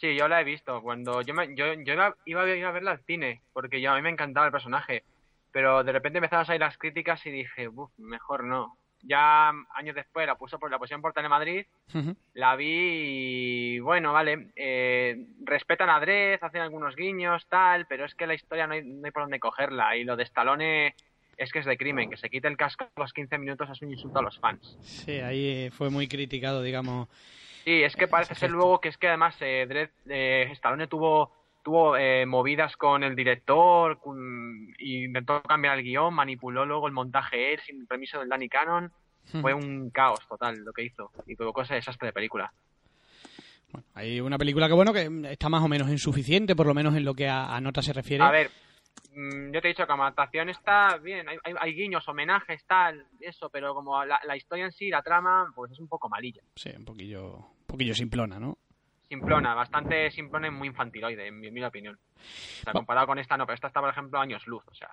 Sí, 0.00 0.16
yo 0.16 0.26
la 0.26 0.40
he 0.40 0.44
visto. 0.44 0.82
Cuando 0.82 1.22
yo, 1.22 1.34
me- 1.34 1.54
yo, 1.54 1.72
yo 1.74 1.92
iba, 1.92 2.14
iba 2.24 2.42
a 2.42 2.56
ir 2.56 2.64
a 2.64 2.72
verla 2.72 2.90
al 2.92 3.04
cine, 3.04 3.42
porque 3.52 3.80
yo, 3.80 3.92
a 3.92 3.94
mí 3.96 4.02
me 4.02 4.10
encantaba 4.10 4.46
el 4.46 4.52
personaje. 4.52 5.04
Pero 5.52 5.84
de 5.84 5.92
repente 5.92 6.18
empezaron 6.18 6.42
a 6.42 6.46
salir 6.46 6.60
las 6.60 6.76
críticas 6.78 7.24
y 7.26 7.30
dije, 7.30 7.68
Buf, 7.68 7.90
mejor 7.96 8.42
no. 8.42 8.76
Ya 9.02 9.52
años 9.74 9.94
después 9.94 10.26
la 10.26 10.36
puso 10.36 10.58
por 10.58 10.70
la 10.70 10.78
pusieron 10.78 11.02
por 11.02 11.12
Telemadrid 11.12 11.66
Ujú. 11.94 12.16
la 12.34 12.56
vi 12.56 13.76
y 13.76 13.78
bueno, 13.80 14.12
vale, 14.12 14.50
eh, 14.56 15.16
respetan 15.44 15.90
a 15.90 16.00
Dredd, 16.00 16.42
hacen 16.42 16.60
algunos 16.60 16.94
guiños, 16.96 17.46
tal, 17.48 17.86
pero 17.86 18.04
es 18.04 18.14
que 18.14 18.26
la 18.26 18.34
historia 18.34 18.66
no 18.66 18.74
hay, 18.74 18.84
no 18.84 19.06
hay 19.06 19.10
por 19.10 19.22
dónde 19.22 19.40
cogerla 19.40 19.96
y 19.96 20.04
lo 20.04 20.16
de 20.16 20.24
Stallone 20.24 20.94
es 21.36 21.52
que 21.52 21.60
es 21.60 21.66
de 21.66 21.78
crimen, 21.78 22.10
que 22.10 22.16
se 22.16 22.28
quite 22.28 22.48
el 22.48 22.56
casco 22.56 22.84
a 22.84 23.00
los 23.00 23.12
15 23.12 23.38
minutos 23.38 23.70
es 23.70 23.80
un 23.80 23.90
insulto 23.90 24.18
a 24.18 24.22
los 24.22 24.38
fans. 24.38 24.76
Sí, 24.82 25.20
ahí 25.20 25.70
fue 25.70 25.88
muy 25.88 26.08
criticado, 26.08 26.62
digamos. 26.62 27.08
Sí, 27.64 27.82
es 27.82 27.94
que 27.94 28.08
parece 28.08 28.34
ser 28.34 28.50
luego 28.50 28.80
que 28.80 28.88
es 28.88 28.98
que 28.98 29.08
además 29.08 29.36
eh, 29.40 29.66
Dredd, 29.68 29.90
eh, 30.08 30.48
Stallone 30.52 30.88
tuvo 30.88 31.37
tuvo 31.68 31.98
eh, 31.98 32.24
movidas 32.24 32.74
con 32.78 33.02
el 33.02 33.14
director 33.14 33.98
intentó 34.78 35.42
cambiar 35.42 35.76
el 35.78 35.84
guion, 35.84 36.14
manipuló 36.14 36.64
luego 36.64 36.86
el 36.86 36.94
montaje 36.94 37.52
él 37.52 37.60
sin 37.66 37.86
permiso 37.86 38.18
del 38.18 38.30
Danny 38.30 38.48
Cannon. 38.48 38.90
Fue 39.42 39.52
un 39.52 39.90
caos 39.90 40.26
total 40.26 40.56
lo 40.64 40.72
que 40.72 40.84
hizo 40.84 41.10
y 41.26 41.36
provocó 41.36 41.60
ese 41.60 41.74
desastre 41.74 42.06
de 42.06 42.12
película. 42.14 42.50
Bueno, 43.70 43.86
hay 43.92 44.18
una 44.18 44.38
película 44.38 44.66
que, 44.66 44.72
bueno, 44.72 44.94
que 44.94 45.10
está 45.30 45.50
más 45.50 45.62
o 45.62 45.68
menos 45.68 45.90
insuficiente, 45.90 46.56
por 46.56 46.66
lo 46.66 46.72
menos 46.72 46.94
en 46.96 47.04
lo 47.04 47.12
que 47.12 47.28
a, 47.28 47.54
a 47.54 47.60
nota 47.60 47.82
se 47.82 47.92
refiere. 47.92 48.24
A 48.24 48.30
ver, 48.30 48.50
mm, 49.14 49.52
yo 49.52 49.60
te 49.60 49.68
he 49.68 49.72
dicho 49.72 49.86
que 49.86 49.92
la 49.92 50.02
adaptación 50.04 50.48
está 50.48 50.96
bien, 50.96 51.28
hay, 51.28 51.36
hay- 51.44 51.54
hay 51.60 51.74
guiños, 51.74 52.08
homenajes, 52.08 52.64
tal, 52.66 53.04
eso, 53.20 53.50
pero 53.50 53.74
como 53.74 54.02
la, 54.06 54.18
la 54.24 54.36
historia 54.38 54.64
en 54.64 54.72
sí, 54.72 54.88
la 54.88 55.02
trama, 55.02 55.52
pues 55.54 55.72
es 55.72 55.78
un 55.80 55.88
poco 55.88 56.08
malilla. 56.08 56.40
Sí, 56.56 56.70
un 56.74 56.86
poquillo, 56.86 57.34
un 57.36 57.66
poquillo 57.66 57.92
simplona, 57.92 58.38
¿no? 58.40 58.56
Simplona, 59.08 59.54
bastante 59.54 60.10
simplona 60.10 60.48
y 60.48 60.50
muy 60.50 60.68
infantiloide, 60.68 61.28
en 61.28 61.40
mi, 61.40 61.48
en 61.48 61.54
mi 61.54 61.64
opinión. 61.64 61.94
O 61.94 62.64
sea, 62.64 62.72
comparado 62.72 63.06
con 63.06 63.18
esta, 63.18 63.36
no, 63.36 63.46
pero 63.46 63.54
esta 63.54 63.68
está, 63.68 63.80
por 63.80 63.90
ejemplo, 63.90 64.20
años 64.20 64.46
luz, 64.46 64.62
o 64.66 64.74
sea, 64.74 64.90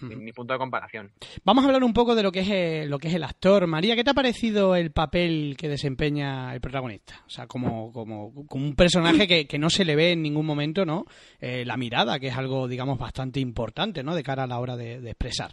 ni, 0.00 0.16
ni 0.16 0.32
punto 0.32 0.52
de 0.54 0.58
comparación. 0.58 1.12
Vamos 1.44 1.64
a 1.64 1.66
hablar 1.66 1.84
un 1.84 1.92
poco 1.92 2.14
de 2.14 2.22
lo 2.22 2.32
que 2.32 2.40
es 2.40 2.50
eh, 2.50 2.86
lo 2.86 2.98
que 2.98 3.08
es 3.08 3.14
el 3.14 3.22
actor. 3.22 3.66
María, 3.66 3.94
¿qué 3.94 4.04
te 4.04 4.10
ha 4.10 4.14
parecido 4.14 4.76
el 4.76 4.92
papel 4.92 5.56
que 5.58 5.68
desempeña 5.68 6.54
el 6.54 6.60
protagonista? 6.60 7.22
O 7.26 7.30
sea, 7.30 7.46
como, 7.46 7.92
como, 7.92 8.46
como 8.46 8.64
un 8.64 8.74
personaje 8.74 9.26
que, 9.26 9.46
que 9.46 9.58
no 9.58 9.70
se 9.70 9.84
le 9.84 9.96
ve 9.96 10.12
en 10.12 10.22
ningún 10.22 10.46
momento, 10.46 10.84
¿no? 10.84 11.04
Eh, 11.40 11.64
la 11.64 11.76
mirada, 11.76 12.18
que 12.18 12.28
es 12.28 12.36
algo, 12.36 12.66
digamos, 12.68 12.98
bastante 12.98 13.40
importante, 13.40 14.02
¿no? 14.02 14.14
De 14.14 14.22
cara 14.22 14.44
a 14.44 14.46
la 14.46 14.58
hora 14.58 14.76
de, 14.76 15.00
de 15.00 15.10
expresar. 15.10 15.52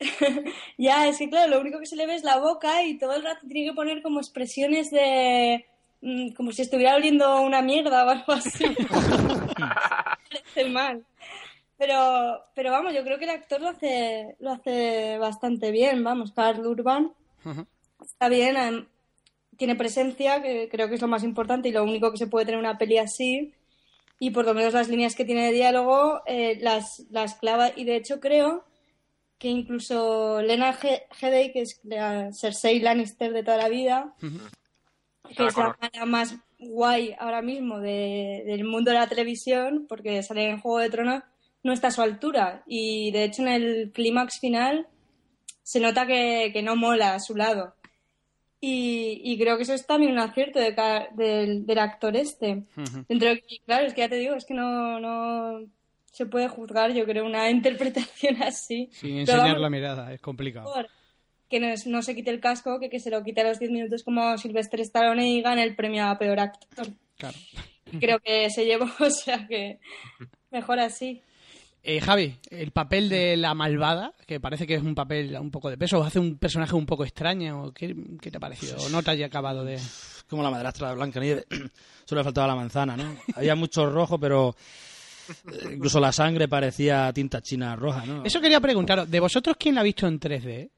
Ya, 0.78 1.08
es 1.08 1.18
que 1.18 1.28
claro, 1.28 1.50
lo 1.50 1.60
único 1.60 1.78
que 1.78 1.86
se 1.86 1.96
le 1.96 2.06
ve 2.06 2.14
es 2.14 2.24
la 2.24 2.38
boca 2.38 2.82
y 2.82 2.96
todo 2.98 3.14
el 3.14 3.22
rato 3.22 3.46
tiene 3.46 3.68
que 3.68 3.74
poner 3.74 4.02
como 4.02 4.18
expresiones 4.18 4.90
de... 4.90 5.66
mm, 6.00 6.30
como 6.32 6.52
si 6.52 6.62
estuviera 6.62 6.94
oliendo 6.96 7.40
una 7.42 7.62
mierda 7.62 8.04
o 8.04 8.10
algo 8.10 8.32
así. 8.32 8.64
Parece 10.30 10.68
mal. 10.70 11.04
Pero, 11.78 12.44
pero 12.54 12.70
vamos, 12.70 12.92
yo 12.94 13.02
creo 13.02 13.18
que 13.18 13.24
el 13.24 13.30
actor 13.30 13.60
lo 13.60 13.68
hace, 13.70 14.36
lo 14.40 14.50
hace 14.52 15.16
bastante 15.18 15.70
bien, 15.70 16.04
vamos, 16.04 16.32
Carl 16.32 16.66
Urban 16.66 17.12
está 18.04 18.28
bien, 18.28 18.56
em, 18.58 18.86
tiene 19.56 19.74
presencia, 19.76 20.42
que 20.42 20.68
creo 20.70 20.88
que 20.88 20.96
es 20.96 21.00
lo 21.00 21.08
más 21.08 21.24
importante 21.24 21.68
y 21.68 21.72
lo 21.72 21.82
único 21.82 22.10
que 22.12 22.18
se 22.18 22.26
puede 22.26 22.44
tener 22.46 22.58
una 22.60 22.76
peli 22.76 22.98
así. 22.98 23.54
Y 24.18 24.30
por 24.30 24.44
lo 24.44 24.52
menos 24.52 24.74
las 24.74 24.88
líneas 24.88 25.14
que 25.14 25.24
tiene 25.24 25.46
de 25.46 25.52
diálogo 25.52 26.20
eh, 26.26 26.58
las, 26.60 27.04
las 27.10 27.34
clava. 27.36 27.70
Y 27.74 27.84
de 27.84 27.96
hecho 27.96 28.20
creo 28.20 28.64
que 29.38 29.48
incluso 29.48 30.42
Lena 30.42 30.76
He- 30.82 31.04
Headey, 31.20 31.52
que 31.52 31.62
es 31.62 31.80
la 31.84 32.30
Cersei 32.34 32.80
Lannister 32.80 33.32
de 33.32 33.42
toda 33.42 33.56
la 33.56 33.68
vida, 33.70 34.14
que 35.36 35.46
es 35.46 35.56
la 35.56 35.76
mala 35.80 36.06
más 36.06 36.36
guay 36.58 37.14
ahora 37.18 37.42
mismo 37.42 37.80
de- 37.80 38.42
del 38.46 38.64
mundo 38.64 38.90
de 38.90 38.98
la 38.98 39.06
televisión, 39.08 39.86
porque 39.88 40.22
sale 40.22 40.48
en 40.50 40.60
Juego 40.60 40.78
de 40.78 40.90
Tronos, 40.90 41.22
no 41.62 41.72
está 41.72 41.88
a 41.88 41.90
su 41.90 42.02
altura. 42.02 42.62
Y 42.66 43.10
de 43.12 43.24
hecho 43.24 43.42
en 43.42 43.48
el 43.48 43.90
clímax 43.92 44.40
final 44.40 44.86
se 45.62 45.80
nota 45.80 46.06
que, 46.06 46.50
que 46.52 46.62
no 46.62 46.76
mola 46.76 47.14
a 47.14 47.20
su 47.20 47.36
lado. 47.36 47.74
Y, 48.62 49.22
y 49.24 49.38
creo 49.38 49.56
que 49.56 49.62
eso 49.62 49.72
es 49.72 49.86
también 49.86 50.12
un 50.12 50.18
acierto 50.18 50.58
de 50.58 50.74
ca- 50.74 51.08
del, 51.14 51.64
actor 51.78 52.14
este. 52.16 52.64
Dentro 53.08 53.30
de 53.30 53.42
claro, 53.64 53.86
es 53.86 53.94
que 53.94 54.02
ya 54.02 54.08
te 54.08 54.16
digo, 54.16 54.34
es 54.34 54.44
que 54.44 54.52
no, 54.52 55.00
no 55.00 55.66
se 56.12 56.26
puede 56.26 56.48
juzgar, 56.48 56.92
yo 56.92 57.06
creo, 57.06 57.24
una 57.24 57.48
interpretación 57.50 58.42
así. 58.42 58.90
Sin 58.92 59.16
enseñar 59.18 59.42
vamos, 59.46 59.60
la 59.62 59.70
mirada, 59.70 60.12
es 60.12 60.20
complicado. 60.20 60.70
Que 61.50 61.60
no, 61.60 61.66
es- 61.68 61.86
no 61.86 62.00
se 62.02 62.14
quite 62.14 62.30
el 62.30 62.40
casco 62.40 62.78
que 62.80 62.88
que 62.88 63.00
se 63.00 63.10
lo 63.10 63.22
quite 63.22 63.42
a 63.42 63.44
los 63.44 63.58
10 63.58 63.70
minutos 63.70 64.02
como 64.04 64.38
Sylvester 64.38 64.80
Stallone 64.80 65.28
y 65.28 65.42
gane 65.42 65.62
el 65.62 65.74
premio 65.76 66.06
a 66.06 66.16
peor 66.18 66.40
actor. 66.40 66.86
Claro. 67.18 67.36
Creo 67.98 68.20
que 68.20 68.48
se 68.50 68.64
llevó, 68.64 68.86
o 69.00 69.10
sea 69.10 69.46
que 69.48 69.78
mejor 70.50 70.78
así. 70.80 71.20
Eh, 71.82 72.00
Javi, 72.00 72.36
el 72.50 72.72
papel 72.72 73.08
de 73.08 73.36
la 73.38 73.54
malvada, 73.54 74.12
que 74.26 74.38
parece 74.38 74.66
que 74.66 74.74
es 74.74 74.82
un 74.82 74.94
papel 74.94 75.34
un 75.40 75.50
poco 75.50 75.70
de 75.70 75.78
peso, 75.78 75.98
¿o 75.98 76.04
hace 76.04 76.18
un 76.18 76.36
personaje 76.36 76.74
un 76.74 76.84
poco 76.86 77.04
extraño? 77.04 77.72
¿Qué, 77.72 77.96
qué 78.20 78.30
te 78.30 78.36
ha 78.36 78.40
parecido? 78.40 78.76
¿O 78.78 78.88
no 78.90 79.02
te 79.02 79.10
haya 79.12 79.26
acabado 79.26 79.64
de...? 79.64 79.78
Como 80.28 80.42
la 80.42 80.50
madrastra 80.50 80.90
de 80.90 80.94
Blancanieves. 80.96 81.46
Solo 82.04 82.20
le 82.20 82.24
faltaba 82.24 82.46
la 82.48 82.54
manzana, 82.54 82.96
¿no? 82.98 83.16
Había 83.34 83.54
mucho 83.54 83.88
rojo, 83.88 84.18
pero 84.20 84.54
eh, 85.50 85.70
incluso 85.74 85.98
la 86.00 86.12
sangre 86.12 86.48
parecía 86.48 87.10
tinta 87.14 87.40
china 87.40 87.74
roja, 87.76 88.04
¿no? 88.04 88.24
Eso 88.24 88.40
quería 88.42 88.60
preguntaros, 88.60 89.10
¿de 89.10 89.18
vosotros 89.20 89.56
quién 89.58 89.74
la 89.74 89.80
ha 89.80 89.84
visto 89.84 90.06
en 90.06 90.20
3D? 90.20 90.70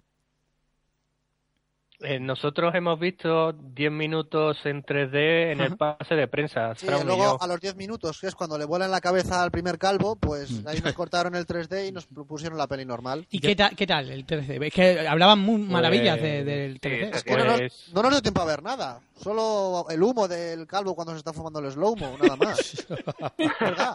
Eh, 2.04 2.18
nosotros 2.20 2.74
hemos 2.74 2.98
visto 2.98 3.52
10 3.52 3.92
minutos 3.92 4.58
en 4.64 4.82
3D 4.82 5.52
en 5.52 5.60
el 5.60 5.76
pase 5.76 6.14
de 6.14 6.26
prensa. 6.28 6.74
Sí, 6.74 6.86
y 6.86 7.04
luego 7.04 7.40
a 7.40 7.46
los 7.46 7.60
10 7.60 7.76
minutos, 7.76 8.20
que 8.20 8.26
es 8.26 8.34
cuando 8.34 8.58
le 8.58 8.64
vuelan 8.64 8.90
la 8.90 9.00
cabeza 9.00 9.42
al 9.42 9.50
primer 9.50 9.78
calvo, 9.78 10.16
pues 10.16 10.50
Mm. 10.50 10.68
ahí 10.68 10.80
nos 10.80 10.92
cortaron 10.94 11.34
el 11.36 11.46
3D 11.46 11.86
y 11.88 11.92
nos 11.92 12.06
pusieron 12.06 12.58
la 12.58 12.66
peli 12.66 12.84
normal. 12.84 13.26
¿Y 13.30 13.38
qué, 13.40 13.54
tal 13.54 13.76
qué 13.76 13.86
tal 13.86 14.10
el 14.10 14.26
3D? 14.26 14.66
Es 14.66 14.72
que 14.74 15.06
hablaban 15.06 15.38
muy 15.38 15.58
maravillas 15.62 16.20
de- 16.20 16.44
del 16.44 16.80
3D. 16.80 17.04
sí, 17.04 17.10
Es 17.18 17.24
que 17.24 17.36
no, 17.36 17.44
nos, 17.44 17.58
Pues- 17.58 17.90
no 17.94 18.02
nos 18.02 18.10
dio 18.12 18.22
tiempo 18.22 18.40
a 18.40 18.44
ver 18.46 18.62
nada. 18.62 19.00
Solo 19.20 19.86
el 19.88 20.02
humo 20.02 20.26
del 20.26 20.66
calvo 20.66 20.94
cuando 20.96 21.12
se 21.12 21.18
está 21.18 21.32
fumando 21.32 21.60
el 21.60 21.70
slow-mo, 21.70 22.16
nada 22.20 22.36
más. 22.36 22.58
es 23.38 23.50
verdad. 23.60 23.94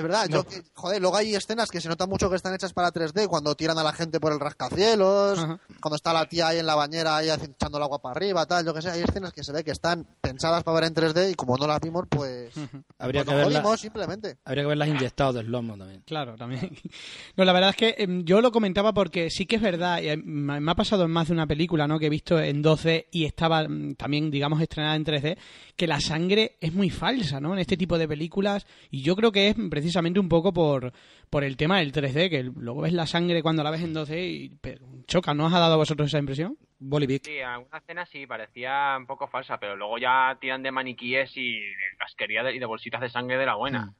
Es 0.00 0.02
verdad. 0.02 0.26
Yo, 0.28 0.44
que- 0.44 0.62
joder, 0.74 1.00
luego 1.00 1.16
hay 1.16 1.34
escenas 1.34 1.70
que 1.70 1.80
se 1.80 1.88
nota 1.88 2.06
mucho 2.06 2.28
que 2.30 2.36
están 2.36 2.54
hechas 2.54 2.72
para 2.72 2.90
3D, 2.92 3.26
cuando 3.28 3.54
tiran 3.54 3.78
a 3.78 3.82
la 3.82 3.92
gente 3.92 4.18
por 4.20 4.32
el 4.32 4.40
rascacielos, 4.40 5.38
Ajá. 5.38 5.60
cuando 5.80 5.96
está 5.96 6.12
la 6.12 6.26
tía 6.26 6.48
ahí 6.48 6.58
en 6.58 6.66
la 6.66 6.74
bañera 6.74 7.16
ahí 7.16 7.28
echando 7.30 7.78
el 7.78 7.84
agua 7.84 8.00
para 8.00 8.16
arriba, 8.16 8.46
tal, 8.46 8.64
yo 8.64 8.74
que 8.74 8.82
sé. 8.82 8.90
Hay 8.90 9.02
escenas 9.02 9.32
que 9.32 9.44
se 9.44 9.52
ve 9.52 9.64
que 9.64 9.70
están 9.70 10.06
pensadas 10.20 10.62
para 10.64 10.80
ver 10.80 10.84
en 10.88 10.94
3D 10.94 11.30
y 11.32 11.34
como 11.34 11.56
no 11.56 11.66
las 11.66 11.80
vimos, 11.80 12.04
pues... 12.08 12.52
Habría 12.98 13.24
pues 13.24 13.34
que 13.36 13.42
nos 13.42 13.46
verla- 13.52 13.60
jodimos, 13.62 13.80
simplemente. 13.80 14.36
Habría 14.44 14.64
que 14.64 14.68
verlas 14.68 14.88
inyectadas 14.88 15.34
de 15.36 15.42
slomo 15.42 15.76
también. 15.76 16.02
Claro, 16.06 16.36
también. 16.36 16.70
No, 17.36 17.44
la 17.44 17.52
verdad 17.52 17.70
es 17.70 17.76
que 17.76 17.94
em, 17.98 18.24
yo 18.24 18.40
lo 18.40 18.50
comentaba 18.52 18.92
porque 18.92 19.30
sí 19.30 19.46
que 19.46 19.56
es 19.56 19.62
verdad, 19.62 20.00
y, 20.02 20.08
em, 20.08 20.22
me 20.24 20.70
ha 20.70 20.74
pasado 20.74 21.04
en 21.04 21.10
más 21.10 21.28
de 21.28 21.34
una 21.34 21.46
película, 21.46 21.86
¿no? 21.86 21.98
Que 21.98 22.06
he 22.06 22.10
visto 22.10 22.38
en 22.38 22.60
12 22.62 23.06
y 23.10 23.24
estaba 23.24 23.66
mm, 23.68 23.94
también, 23.94 24.30
digamos, 24.30 24.60
estrenada 24.60 24.96
en 24.96 25.04
3D, 25.04 25.36
que 25.76 25.86
la 25.86 26.00
sangre 26.00 26.56
es 26.60 26.72
muy 26.72 26.90
falsa, 26.90 27.40
¿no? 27.40 27.52
En 27.52 27.58
este 27.60 27.76
tipo 27.76 27.96
de 27.98 28.06
películas, 28.08 28.66
y 28.90 29.02
yo 29.02 29.16
creo 29.16 29.32
que 29.32 29.48
es 29.48 29.56
precisamente 29.70 29.89
un 29.96 30.28
poco 30.28 30.52
por, 30.52 30.92
por 31.28 31.44
el 31.44 31.56
tema 31.56 31.78
del 31.78 31.92
3D, 31.92 32.30
que 32.30 32.42
luego 32.42 32.82
ves 32.82 32.92
la 32.92 33.06
sangre 33.06 33.42
cuando 33.42 33.62
la 33.62 33.70
ves 33.70 33.82
en 33.82 33.92
12 33.94 34.20
y 34.26 34.48
pero, 34.60 34.84
choca, 35.06 35.34
¿no 35.34 35.46
os 35.46 35.52
ha 35.52 35.58
dado 35.58 35.74
a 35.74 35.78
vosotros 35.78 36.08
esa 36.08 36.18
impresión? 36.18 36.56
Bolivic. 36.78 37.24
Sí, 37.26 37.40
alguna 37.40 37.78
escena 37.78 38.06
sí 38.06 38.26
parecía 38.26 38.96
un 38.98 39.06
poco 39.06 39.26
falsa, 39.28 39.58
pero 39.58 39.76
luego 39.76 39.98
ya 39.98 40.36
tiran 40.40 40.62
de 40.62 40.70
maniquíes 40.70 41.30
y 41.36 41.58
de 41.60 41.74
casquería 41.98 42.42
de- 42.42 42.54
y 42.56 42.58
de 42.58 42.66
bolsitas 42.66 43.00
de 43.00 43.10
sangre 43.10 43.36
de 43.36 43.46
la 43.46 43.54
buena. 43.56 43.86
Mm. 43.86 43.94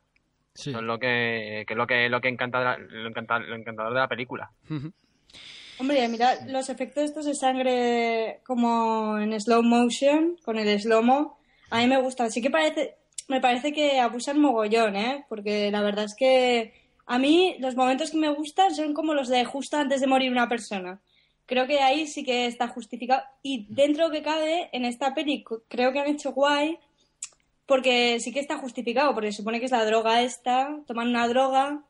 Sí. 0.55 0.71
Eso 0.71 0.81
es 0.81 0.85
lo 0.85 0.99
que, 0.99 1.65
que 1.67 1.75
es 1.75 1.77
lo 1.77 1.87
que 1.87 2.09
lo 2.09 2.21
que 2.21 2.29
encanta, 2.29 2.59
de 2.59 2.65
la- 2.65 2.79
lo, 2.79 3.09
encanta- 3.09 3.39
lo 3.39 3.55
encantador 3.55 3.93
de 3.95 4.01
la 4.01 4.09
película. 4.09 4.51
Hombre, 5.79 6.07
mira, 6.09 6.35
los 6.47 6.69
efectos 6.69 7.05
estos 7.05 7.25
de 7.25 7.35
sangre 7.35 8.41
como 8.45 9.19
en 9.19 9.39
slow 9.41 9.63
motion, 9.63 10.37
con 10.45 10.59
el 10.59 10.79
slow-mo, 10.79 11.39
a 11.71 11.79
mí 11.79 11.87
me 11.87 12.01
gustan. 12.03 12.31
Sí 12.31 12.43
que 12.43 12.51
parece, 12.51 12.97
me 13.31 13.41
parece 13.41 13.73
que 13.73 13.99
abusan 14.01 14.39
mogollón, 14.41 14.97
¿eh? 14.97 15.25
Porque 15.29 15.71
la 15.71 15.81
verdad 15.83 16.05
es 16.05 16.15
que 16.15 16.75
a 17.07 17.19
mí 17.19 17.57
los 17.61 17.75
momentos 17.77 18.11
que 18.11 18.19
me 18.19 18.29
gustan 18.29 18.75
son 18.75 18.93
como 18.93 19.15
los 19.15 19.29
de 19.29 19.45
justo 19.45 19.79
antes 19.79 20.01
de 20.01 20.07
morir 20.07 20.31
una 20.31 20.49
persona. 20.49 21.01
Creo 21.47 21.67
que 21.67 21.81
ahí 21.81 22.07
sí 22.07 22.23
que 22.23 22.47
está 22.47 22.69
justificado. 22.69 23.23
Y 23.43 23.67
dentro 23.71 24.11
que 24.11 24.23
cabe, 24.23 24.69
en 24.73 24.85
esta 24.85 25.15
peli 25.15 25.43
creo 25.69 25.93
que 25.93 26.01
han 26.01 26.09
hecho 26.09 26.33
guay, 26.33 26.79
porque 27.67 28.19
sí 28.21 28.33
que 28.33 28.41
está 28.41 28.59
justificado, 28.59 29.15
porque 29.15 29.31
se 29.33 29.39
supone 29.39 29.59
que 29.61 29.67
es 29.67 29.73
la 29.73 29.85
droga 29.85 30.23
esta, 30.23 30.77
toman 30.87 31.09
una 31.09 31.27
droga 31.29 31.83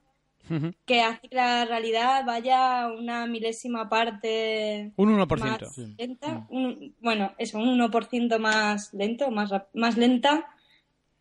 que 0.85 1.01
hace 1.03 1.29
que 1.29 1.37
la 1.37 1.65
realidad 1.65 2.25
vaya 2.27 2.89
una 2.89 3.27
milésima 3.27 3.89
parte 3.89 4.91
Un 4.97 5.17
1%. 5.17 5.39
más 5.39 5.79
lenta, 5.97 6.47
un- 6.49 6.95
bueno, 7.01 7.33
eso, 7.39 7.59
un 7.59 7.69
1% 7.81 8.39
más 8.41 8.93
lento, 8.93 9.31
más, 9.31 9.51
más 9.75 9.97
lenta 9.97 10.49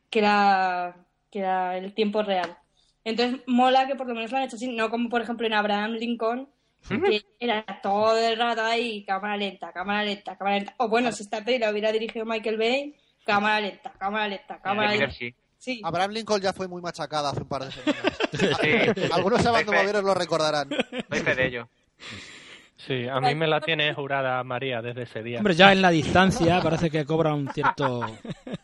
que, 0.09 0.21
la, 0.21 0.95
que 1.31 1.41
la- 1.41 1.77
el 1.77 1.93
tiempo 1.93 2.21
real. 2.23 2.57
Entonces, 3.03 3.41
mola 3.47 3.87
que 3.87 3.95
por 3.95 4.07
lo 4.07 4.13
menos 4.15 4.31
lo 4.31 4.37
han 4.37 4.43
hecho 4.43 4.55
así, 4.55 4.67
no 4.67 4.89
como 4.89 5.09
por 5.09 5.21
ejemplo 5.21 5.47
en 5.47 5.53
Abraham 5.53 5.91
Lincoln, 5.93 6.49
que 6.87 7.23
era 7.39 7.65
todo 7.81 8.17
el 8.17 8.37
rato 8.37 8.61
ahí, 8.63 9.03
cámara 9.05 9.37
lenta, 9.37 9.71
cámara 9.71 10.03
lenta, 10.03 10.37
cámara 10.37 10.57
lenta. 10.57 10.73
O 10.77 10.87
bueno, 10.89 11.11
si 11.11 11.23
esta 11.23 11.43
peli 11.43 11.59
la 11.59 11.71
hubiera 11.71 11.91
dirigido 11.91 12.25
Michael 12.25 12.57
Bay, 12.57 12.95
cámara 13.25 13.59
lenta, 13.61 13.91
cámara 13.97 14.27
lenta, 14.27 14.59
cámara 14.61 14.91
lenta. 14.91 15.11
sí. 15.11 15.33
Sí, 15.57 15.81
Abraham 15.83 16.11
Lincoln 16.11 16.39
ya 16.41 16.53
fue 16.53 16.69
muy 16.69 16.81
machacada 16.81 17.31
hace 17.31 17.41
un 17.41 17.49
par 17.49 17.65
de 17.65 17.71
semanas. 17.71 18.17
Sí. 18.31 19.09
Algunos 19.11 19.45
abandonaderos 19.45 20.01
lo 20.05 20.13
recordarán. 20.13 20.69
doy 20.69 21.19
fe 21.19 21.35
de 21.35 21.45
ello. 21.47 21.69
Sí, 22.77 23.09
a 23.09 23.19
mí 23.19 23.35
me 23.35 23.45
la 23.45 23.59
tiene 23.59 23.93
jurada 23.93 24.41
María 24.45 24.81
desde 24.81 25.01
ese 25.03 25.21
día. 25.21 25.39
Hombre, 25.39 25.55
ya 25.55 25.73
en 25.73 25.81
la 25.81 25.89
distancia 25.89 26.61
parece 26.61 26.89
que 26.89 27.03
cobra 27.05 27.33
un 27.33 27.49
cierto... 27.53 28.05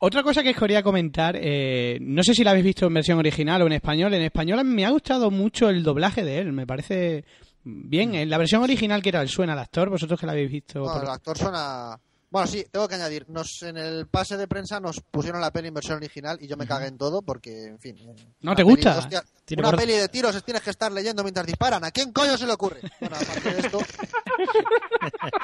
Otra 0.00 0.22
cosa 0.22 0.42
que 0.42 0.50
os 0.50 0.56
quería 0.56 0.82
comentar, 0.82 1.36
eh, 1.40 1.98
no 2.00 2.22
sé 2.22 2.34
si 2.34 2.44
la 2.44 2.50
habéis 2.50 2.66
visto 2.66 2.86
en 2.86 2.94
versión 2.94 3.18
original 3.18 3.62
o 3.62 3.66
en 3.66 3.72
español. 3.72 4.12
En 4.14 4.22
español 4.22 4.64
me 4.64 4.84
ha 4.84 4.90
gustado 4.90 5.30
mucho 5.30 5.68
el 5.70 5.82
doblaje 5.82 6.22
de 6.24 6.38
él, 6.38 6.52
me 6.52 6.66
parece 6.66 7.24
bien. 7.64 8.14
En 8.14 8.28
la 8.28 8.38
versión 8.38 8.62
original, 8.62 9.02
que 9.02 9.08
era 9.08 9.22
el 9.22 9.28
suena 9.28 9.54
al 9.54 9.58
actor, 9.60 9.88
vosotros 9.88 10.20
que 10.20 10.26
la 10.26 10.32
habéis 10.32 10.50
visto. 10.50 10.80
Bueno, 10.80 10.94
por- 10.94 11.04
el 11.04 11.10
actor 11.10 11.38
suena... 11.38 11.98
Bueno, 12.28 12.48
sí, 12.48 12.66
tengo 12.70 12.88
que 12.88 12.96
añadir. 12.96 13.24
Nos, 13.28 13.62
en 13.62 13.76
el 13.76 14.08
pase 14.08 14.36
de 14.36 14.48
prensa 14.48 14.80
nos 14.80 15.00
pusieron 15.00 15.40
la 15.40 15.52
peli 15.52 15.68
en 15.68 15.74
versión 15.74 15.96
original 15.96 16.36
y 16.40 16.48
yo 16.48 16.56
me 16.56 16.66
cagué 16.66 16.88
en 16.88 16.98
todo 16.98 17.22
porque, 17.22 17.66
en 17.66 17.78
fin... 17.78 17.96
¿No 18.40 18.54
te 18.54 18.64
peli- 18.64 18.74
gusta? 18.74 18.98
hostia, 18.98 19.22
Tiene 19.44 19.62
una 19.62 19.70
por- 19.70 19.78
peli 19.80 19.92
de 19.94 20.08
tiros 20.08 20.42
tienes 20.44 20.62
que 20.62 20.70
estar 20.70 20.90
leyendo 20.90 21.22
mientras 21.22 21.46
disparan. 21.46 21.84
¿A 21.84 21.90
quién 21.92 22.12
coño 22.12 22.36
se 22.36 22.46
le 22.46 22.52
ocurre? 22.52 22.80
Bueno, 23.00 23.16
aparte 23.16 23.54
de 23.54 23.60
esto... 23.60 23.78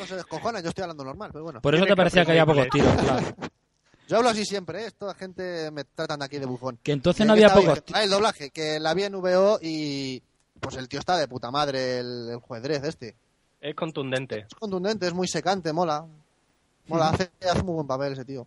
no 0.00 0.06
se 0.06 0.16
descojonan, 0.16 0.62
yo 0.62 0.68
estoy 0.70 0.82
hablando 0.82 1.04
normal, 1.04 1.30
pero 1.32 1.44
bueno. 1.44 1.60
Por 1.60 1.74
eso 1.74 1.84
te 1.86 1.96
parecía 1.96 2.24
que 2.24 2.32
había 2.32 2.46
pocos 2.46 2.68
tiros, 2.70 2.92
claro. 2.96 3.26
Yo 4.08 4.16
hablo 4.16 4.28
así 4.30 4.44
siempre, 4.44 4.82
¿eh? 4.82 4.86
Esta 4.88 5.14
gente 5.14 5.70
me 5.70 5.84
tratan 5.84 6.18
de 6.18 6.24
aquí 6.24 6.38
de 6.38 6.46
bufón. 6.46 6.78
Que 6.82 6.90
entonces 6.92 7.20
¿De 7.20 7.26
no 7.26 7.32
había 7.34 7.54
pocos? 7.54 7.80
Ah, 7.92 8.02
el 8.02 8.10
doblaje, 8.10 8.50
que 8.50 8.80
la 8.80 8.92
vi 8.94 9.04
en 9.04 9.12
VO 9.20 9.60
y... 9.62 10.22
Pues 10.58 10.76
el 10.76 10.88
tío 10.88 10.98
está 10.98 11.16
de 11.16 11.26
puta 11.28 11.50
madre, 11.50 12.00
el, 12.00 12.28
el 12.32 12.36
juez 12.38 12.62
este. 12.84 13.14
Es 13.60 13.74
contundente. 13.74 14.46
Es 14.48 14.54
contundente, 14.54 15.06
es 15.06 15.14
muy 15.14 15.28
secante, 15.28 15.72
mola. 15.72 16.06
Mola, 16.86 17.10
hace, 17.10 17.30
hace 17.48 17.62
muy 17.62 17.74
buen 17.74 17.86
papel 17.86 18.12
ese 18.14 18.24
tío. 18.24 18.46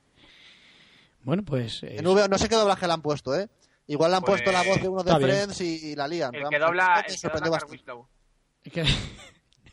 Bueno, 1.24 1.44
pues. 1.44 1.84
eh, 1.84 1.98
En 2.00 2.06
VO, 2.06 2.28
no 2.28 2.38
sé 2.38 2.50
qué 2.50 2.56
doblaje 2.56 2.88
le 2.88 2.94
han 2.94 3.02
puesto, 3.02 3.36
¿eh? 3.38 3.48
Igual 3.88 4.12
le 4.12 4.18
han 4.18 4.24
Pues, 4.24 4.42
puesto 4.42 4.52
la 4.52 4.64
voz 4.64 4.82
de 4.82 4.90
uno 4.90 5.04
de 5.04 5.12
está 5.12 5.18
bien. 5.20 5.30
Friends 5.32 5.62
y, 5.62 5.92
y 5.92 5.96
la 5.96 6.08
lían. 6.08 6.34
El 6.36 6.50
que 6.50 6.60
dobla, 6.60 7.04
me 7.08 7.14
el 7.14 7.20
que 7.22 7.28
dobla 7.30 7.50
bastante. 7.50 7.84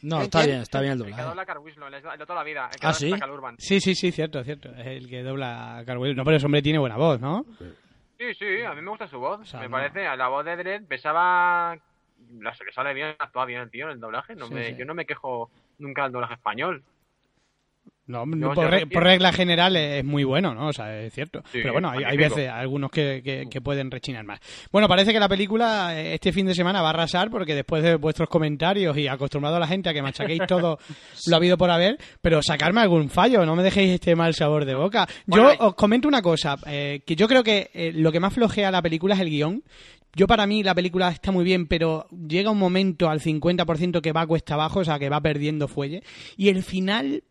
No, 0.02 0.16
¿Quién, 0.16 0.24
está 0.24 0.46
bien, 0.46 0.60
está 0.62 0.80
bien 0.80 0.92
el 0.94 0.98
El 1.00 1.04
que 1.04 1.10
doblaje. 1.22 1.28
dobla 1.52 1.60
Winslow, 1.60 1.88
el 1.88 2.18
de 2.18 2.24
toda 2.26 2.34
la 2.36 2.42
vida. 2.44 2.70
El 2.72 2.80
que 2.80 2.86
¿Ah, 2.86 2.94
sí? 2.94 3.12
a 3.12 3.30
Urban. 3.30 3.56
Sí, 3.58 3.80
sí, 3.80 3.94
sí, 3.94 4.10
cierto, 4.10 4.42
cierto. 4.42 4.70
Es 4.74 4.86
el 4.86 5.08
que 5.10 5.22
dobla 5.22 5.76
a. 5.78 5.84
No, 5.84 6.24
pero 6.24 6.36
ese 6.36 6.46
hombre 6.46 6.62
tiene 6.62 6.78
buena 6.78 6.96
voz, 6.96 7.20
¿no? 7.20 7.44
Sí, 8.18 8.24
sí, 8.38 8.62
a 8.66 8.72
mí 8.72 8.80
me 8.80 8.88
gusta 8.90 9.06
su 9.08 9.18
voz. 9.18 9.40
O 9.40 9.44
sea, 9.44 9.60
me 9.60 9.66
no- 9.66 9.72
parece, 9.72 10.06
a 10.06 10.16
la 10.16 10.28
voz 10.28 10.44
de 10.46 10.56
Dredd 10.56 10.86
pesaba... 10.86 11.76
La, 12.40 12.50
le 12.64 12.72
sale 12.72 12.94
bien, 12.94 13.14
actúa 13.18 13.44
bien 13.44 13.60
el 13.62 13.70
tío 13.70 13.86
en 13.86 13.92
el 13.92 14.00
doblaje. 14.00 14.34
No 14.34 14.46
Sí, 14.46 14.54
me, 14.54 14.68
sí. 14.70 14.76
Yo 14.78 14.84
no 14.84 14.94
me 14.94 15.04
quejo 15.06 15.50
nunca 15.78 16.04
del 16.04 16.12
doblaje 16.12 16.34
español. 16.34 16.82
No, 18.06 18.26
No, 18.26 18.52
por, 18.54 18.68
re- 18.68 18.86
por 18.88 19.04
regla 19.04 19.32
general 19.32 19.76
es 19.76 20.04
muy 20.04 20.24
bueno, 20.24 20.52
¿no? 20.52 20.66
O 20.68 20.72
sea, 20.72 21.00
es 21.00 21.12
cierto. 21.14 21.42
Sí, 21.52 21.60
Pero 21.62 21.74
bueno, 21.74 21.90
hay, 21.90 22.16
veces, 22.16 22.48
algunos 22.48 22.90
que, 22.90 23.20
que- 23.22 23.46
que 23.48 23.60
pueden 23.60 23.88
rechinar 23.88 24.24
más. 24.24 24.40
Bueno, 24.72 24.88
parece 24.88 25.12
que 25.12 25.20
la 25.20 25.28
película 25.28 25.96
eh, 25.96 26.14
este 26.14 26.32
fin 26.32 26.44
de 26.46 26.54
semana 26.56 26.82
va 26.82 26.88
a 26.88 26.90
arrasar 26.90 27.30
porque 27.30 27.54
después 27.54 27.84
de 27.84 27.94
vuestros 27.94 28.28
comentarios 28.28 28.96
y 28.98 29.06
acostumbrado 29.06 29.56
a 29.56 29.60
la 29.60 29.68
gente 29.68 29.88
a 29.90 29.92
que 29.92 30.02
machaquéis 30.02 30.42
todo 30.48 30.78
lo 31.28 31.36
habido 31.36 31.56
por 31.56 31.70
haber, 31.70 31.98
pero 32.20 32.42
sacarme 32.42 32.80
algún 32.80 33.10
fallo, 33.10 33.46
no 33.46 33.54
me 33.54 33.62
dejéis 33.62 33.92
este 33.92 34.16
mal 34.16 34.34
sabor 34.34 34.64
de 34.64 34.74
boca. 34.74 35.06
Yo 35.26 35.44
Bueno, 35.44 35.66
os 35.68 35.74
comento 35.76 36.08
una 36.08 36.20
cosa, 36.22 36.56
eh, 36.66 37.02
que 37.06 37.14
yo 37.14 37.28
creo 37.28 37.44
que 37.44 37.70
eh, 37.72 37.92
lo 37.94 38.10
que 38.10 38.18
más 38.18 38.34
flojea 38.34 38.72
la 38.72 38.82
película 38.82 39.14
es 39.14 39.20
el 39.20 39.30
guion. 39.30 39.62
Yo 40.14 40.26
para 40.26 40.46
mí 40.46 40.62
la 40.62 40.74
película 40.74 41.08
está 41.10 41.30
muy 41.32 41.44
bien, 41.44 41.66
pero 41.66 42.06
llega 42.10 42.50
un 42.50 42.58
momento 42.58 43.08
al 43.08 43.20
50% 43.20 44.00
que 44.00 44.12
va 44.12 44.26
cuesta 44.26 44.54
abajo, 44.54 44.80
o 44.80 44.84
sea, 44.84 44.98
que 44.98 45.08
va 45.08 45.20
perdiendo 45.20 45.68
fuelle. 45.68 46.02
Y 46.36 46.48
el 46.48 46.62
final 46.62 47.22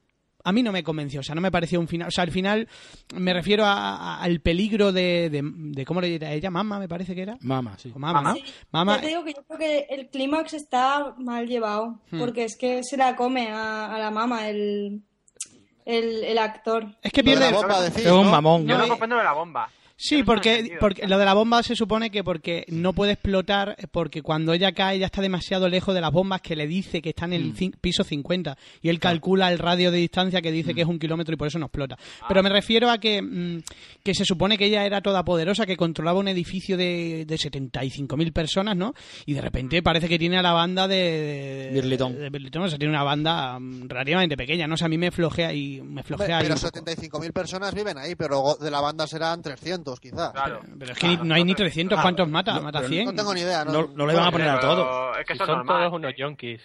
a 0.45 0.53
mí 0.53 0.63
no 0.63 0.71
me 0.71 0.83
convenció, 0.83 1.19
o 1.19 1.23
sea, 1.23 1.35
no 1.35 1.41
me 1.41 1.51
pareció 1.51 1.81
un 1.81 1.89
final, 1.89 2.07
o 2.07 2.11
sea, 2.11 2.23
al 2.23 2.31
final 2.31 2.69
me 3.13 3.33
refiero 3.33 3.65
a- 3.65 3.95
a- 3.97 4.21
al 4.21 4.39
peligro 4.39 4.93
de, 4.93 5.29
de, 5.29 5.41
de 5.43 5.85
¿cómo 5.85 5.99
le 5.99 6.07
dirá 6.07 6.31
ella? 6.31 6.49
Mamá, 6.49 6.79
me 6.79 6.87
parece 6.87 7.13
que 7.13 7.23
era. 7.23 7.37
Mama, 7.41 7.77
sí. 7.77 7.91
O 7.93 7.99
Mama, 7.99 8.21
¿no? 8.21 8.33
Sí, 8.35 8.43
Mama, 8.71 8.95
Ya 8.95 9.01
te 9.01 9.07
digo 9.09 9.23
que 9.25 9.33
yo 9.33 9.43
creo 9.43 9.59
que 9.59 9.85
el 9.89 10.07
clímax 10.09 10.53
está 10.53 11.13
mal 11.17 11.45
llevado, 11.47 11.99
Hmm. 12.11 12.19
porque 12.19 12.45
es 12.45 12.55
que 12.57 12.83
se 12.85 12.95
la 12.95 13.17
come 13.17 13.49
a, 13.49 13.93
a 13.93 13.99
la 13.99 14.11
mama 14.11 14.47
el, 14.47 15.03
el, 15.85 16.23
el 16.23 16.37
actor. 16.37 16.87
es 17.01 17.11
que 17.11 17.23
pierde... 17.23 17.51
la 17.51 17.57
bomba, 17.57 17.81
decís, 17.81 18.05
Es 18.05 18.11
un 18.11 18.23
¿no? 18.23 18.31
mamón. 18.31 18.61
Yo 18.65 18.73
No, 18.75 18.77
no 18.79 18.85
eh, 18.85 18.87
comprendo 18.89 19.17
de 19.17 19.23
la 19.25 19.33
bomba. 19.33 19.69
Sí, 20.01 20.23
porque, 20.23 20.77
porque 20.79 21.05
lo 21.07 21.17
de 21.17 21.25
la 21.25 21.33
bomba 21.33 21.61
se 21.61 21.75
supone 21.75 22.09
que 22.09 22.23
porque 22.23 22.63
no 22.69 22.93
puede 22.93 23.11
explotar, 23.11 23.75
porque 23.91 24.21
cuando 24.21 24.53
ella 24.53 24.71
cae 24.71 24.97
ya 24.97 25.07
está 25.07 25.21
demasiado 25.21 25.67
lejos 25.67 25.93
de 25.93 25.99
las 25.99 26.11
bombas 26.13 26.39
que 26.41 26.55
le 26.55 26.67
dice 26.67 27.01
que 27.01 27.09
está 27.09 27.25
en 27.25 27.31
Mm. 27.31 27.33
el 27.33 27.53
cin- 27.55 27.75
piso 27.81 28.05
50 28.05 28.57
y 28.81 28.87
él 28.87 28.99
calcula 28.99 29.51
el 29.51 29.59
radio 29.59 29.91
de 29.91 29.97
distancia 29.97 30.41
que 30.41 30.53
dice 30.53 30.73
que 30.73 30.81
es 30.81 30.87
Mm. 30.87 30.91
un 30.91 30.99
kilómetro 30.99 31.33
y 31.33 31.37
por 31.37 31.47
eso 31.49 31.59
no 31.59 31.65
explota. 31.65 31.97
Ah. 32.21 32.25
Pero 32.29 32.41
me 32.43 32.49
refiero 32.49 32.89
a 32.89 32.97
que, 32.97 33.21
mm, 33.21 33.61
que 34.01 34.15
se 34.15 34.23
supone 34.23 34.57
que 34.57 34.65
ella 34.67 34.85
era 34.85 35.01
todopoderosa, 35.01 35.65
que 35.65 35.75
controlaba 35.75 36.17
un 36.19 36.29
edificio 36.29 36.77
de, 36.77 37.25
de 37.27 37.37
75.000 37.37 38.31
personas, 38.31 38.77
¿no? 38.77 38.93
Y 39.25 39.33
de 39.33 39.41
repente 39.41 39.81
parece 39.83 40.07
que 40.07 40.17
tiene 40.17 40.37
a 40.37 40.41
la 40.41 40.53
banda 40.53 40.87
de... 40.87 40.95
de 40.95 41.71
Birlitón. 41.73 42.17
de 42.17 42.29
Birlitón, 42.29 42.63
o 42.63 42.69
sea, 42.69 42.77
tiene 42.77 42.93
una 42.93 43.03
banda 43.03 43.59
mm, 43.59 43.87
relativamente 43.89 44.37
pequeña, 44.37 44.65
¿no? 44.67 44.75
O 44.75 44.77
sea, 44.77 44.85
a 44.85 44.89
mí 44.89 44.97
me 44.97 45.11
flojea 45.11 45.53
y 45.53 45.81
me 45.81 46.03
flojea 46.03 46.39
pero 46.39 46.55
poco. 46.55 46.67
75.000 46.69 47.33
personas 47.33 47.73
viven 47.73 47.97
ahí, 47.97 48.15
pero 48.15 48.55
de 48.59 48.71
la 48.71 48.79
banda 48.81 49.05
serán 49.07 49.41
300, 49.41 49.88
quizá. 49.97 50.33
Claro. 50.33 50.59
Pero 50.77 50.91
es 50.91 50.99
que 50.99 51.07
ni- 51.07 51.17
no 51.17 51.33
hay 51.35 51.43
ni 51.45 51.55
300, 51.55 52.01
¿cuántos 52.01 52.27
mata? 52.27 52.59
Mata 52.59 52.83
100. 52.83 53.05
No 53.05 53.13
tengo 53.15 53.33
ni 53.33 53.41
idea. 53.41 53.63
No, 53.63 53.71
No, 53.71 53.87
no 53.95 54.05
le 54.05 54.13
van 54.13 54.27
a 54.27 54.31
poner 54.31 54.49
a 54.49 54.59
Pero 54.59 54.67
todo. 54.75 55.15
Es 55.17 55.25
que 55.25 55.33
Si 55.33 55.39
son, 55.39 55.65
todos 55.65 55.93
unos 55.93 56.13
yonkis. 56.17 56.61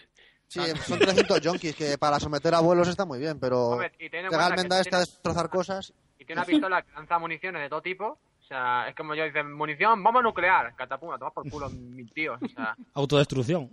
Sí, 0.48 0.60
son 0.84 0.98
300 0.98 1.40
junkies 1.44 1.74
que 1.76 1.96
para 1.98 2.18
someter 2.20 2.54
a 2.54 2.60
vuelos 2.60 2.86
está 2.88 3.04
muy 3.04 3.18
bien, 3.18 3.38
pero 3.40 3.68
Hombre, 3.70 3.92
y 3.98 4.08
legalmente 4.08 4.68
que 4.74 4.80
esta 4.80 4.98
tienes- 4.98 5.10
destrozar 5.12 5.48
cosas. 5.48 5.92
Y 6.18 6.24
tiene 6.24 6.40
una 6.40 6.46
pistola 6.46 6.82
que 6.82 6.92
lanza 6.92 7.18
municiones 7.18 7.62
de 7.62 7.68
todo 7.68 7.80
tipo. 7.82 8.06
O 8.40 8.46
sea, 8.46 8.88
es 8.88 8.94
como 8.94 9.14
yo 9.14 9.24
dicen, 9.24 9.52
munición, 9.52 10.02
bomba 10.02 10.20
nuclear. 10.20 10.74
Catapuma, 10.76 11.18
toma 11.18 11.30
por 11.30 11.48
culo, 11.48 11.70
mi 11.70 12.04
tío. 12.04 12.34
O 12.34 12.48
sea, 12.48 12.76
Autodestrucción. 12.92 13.70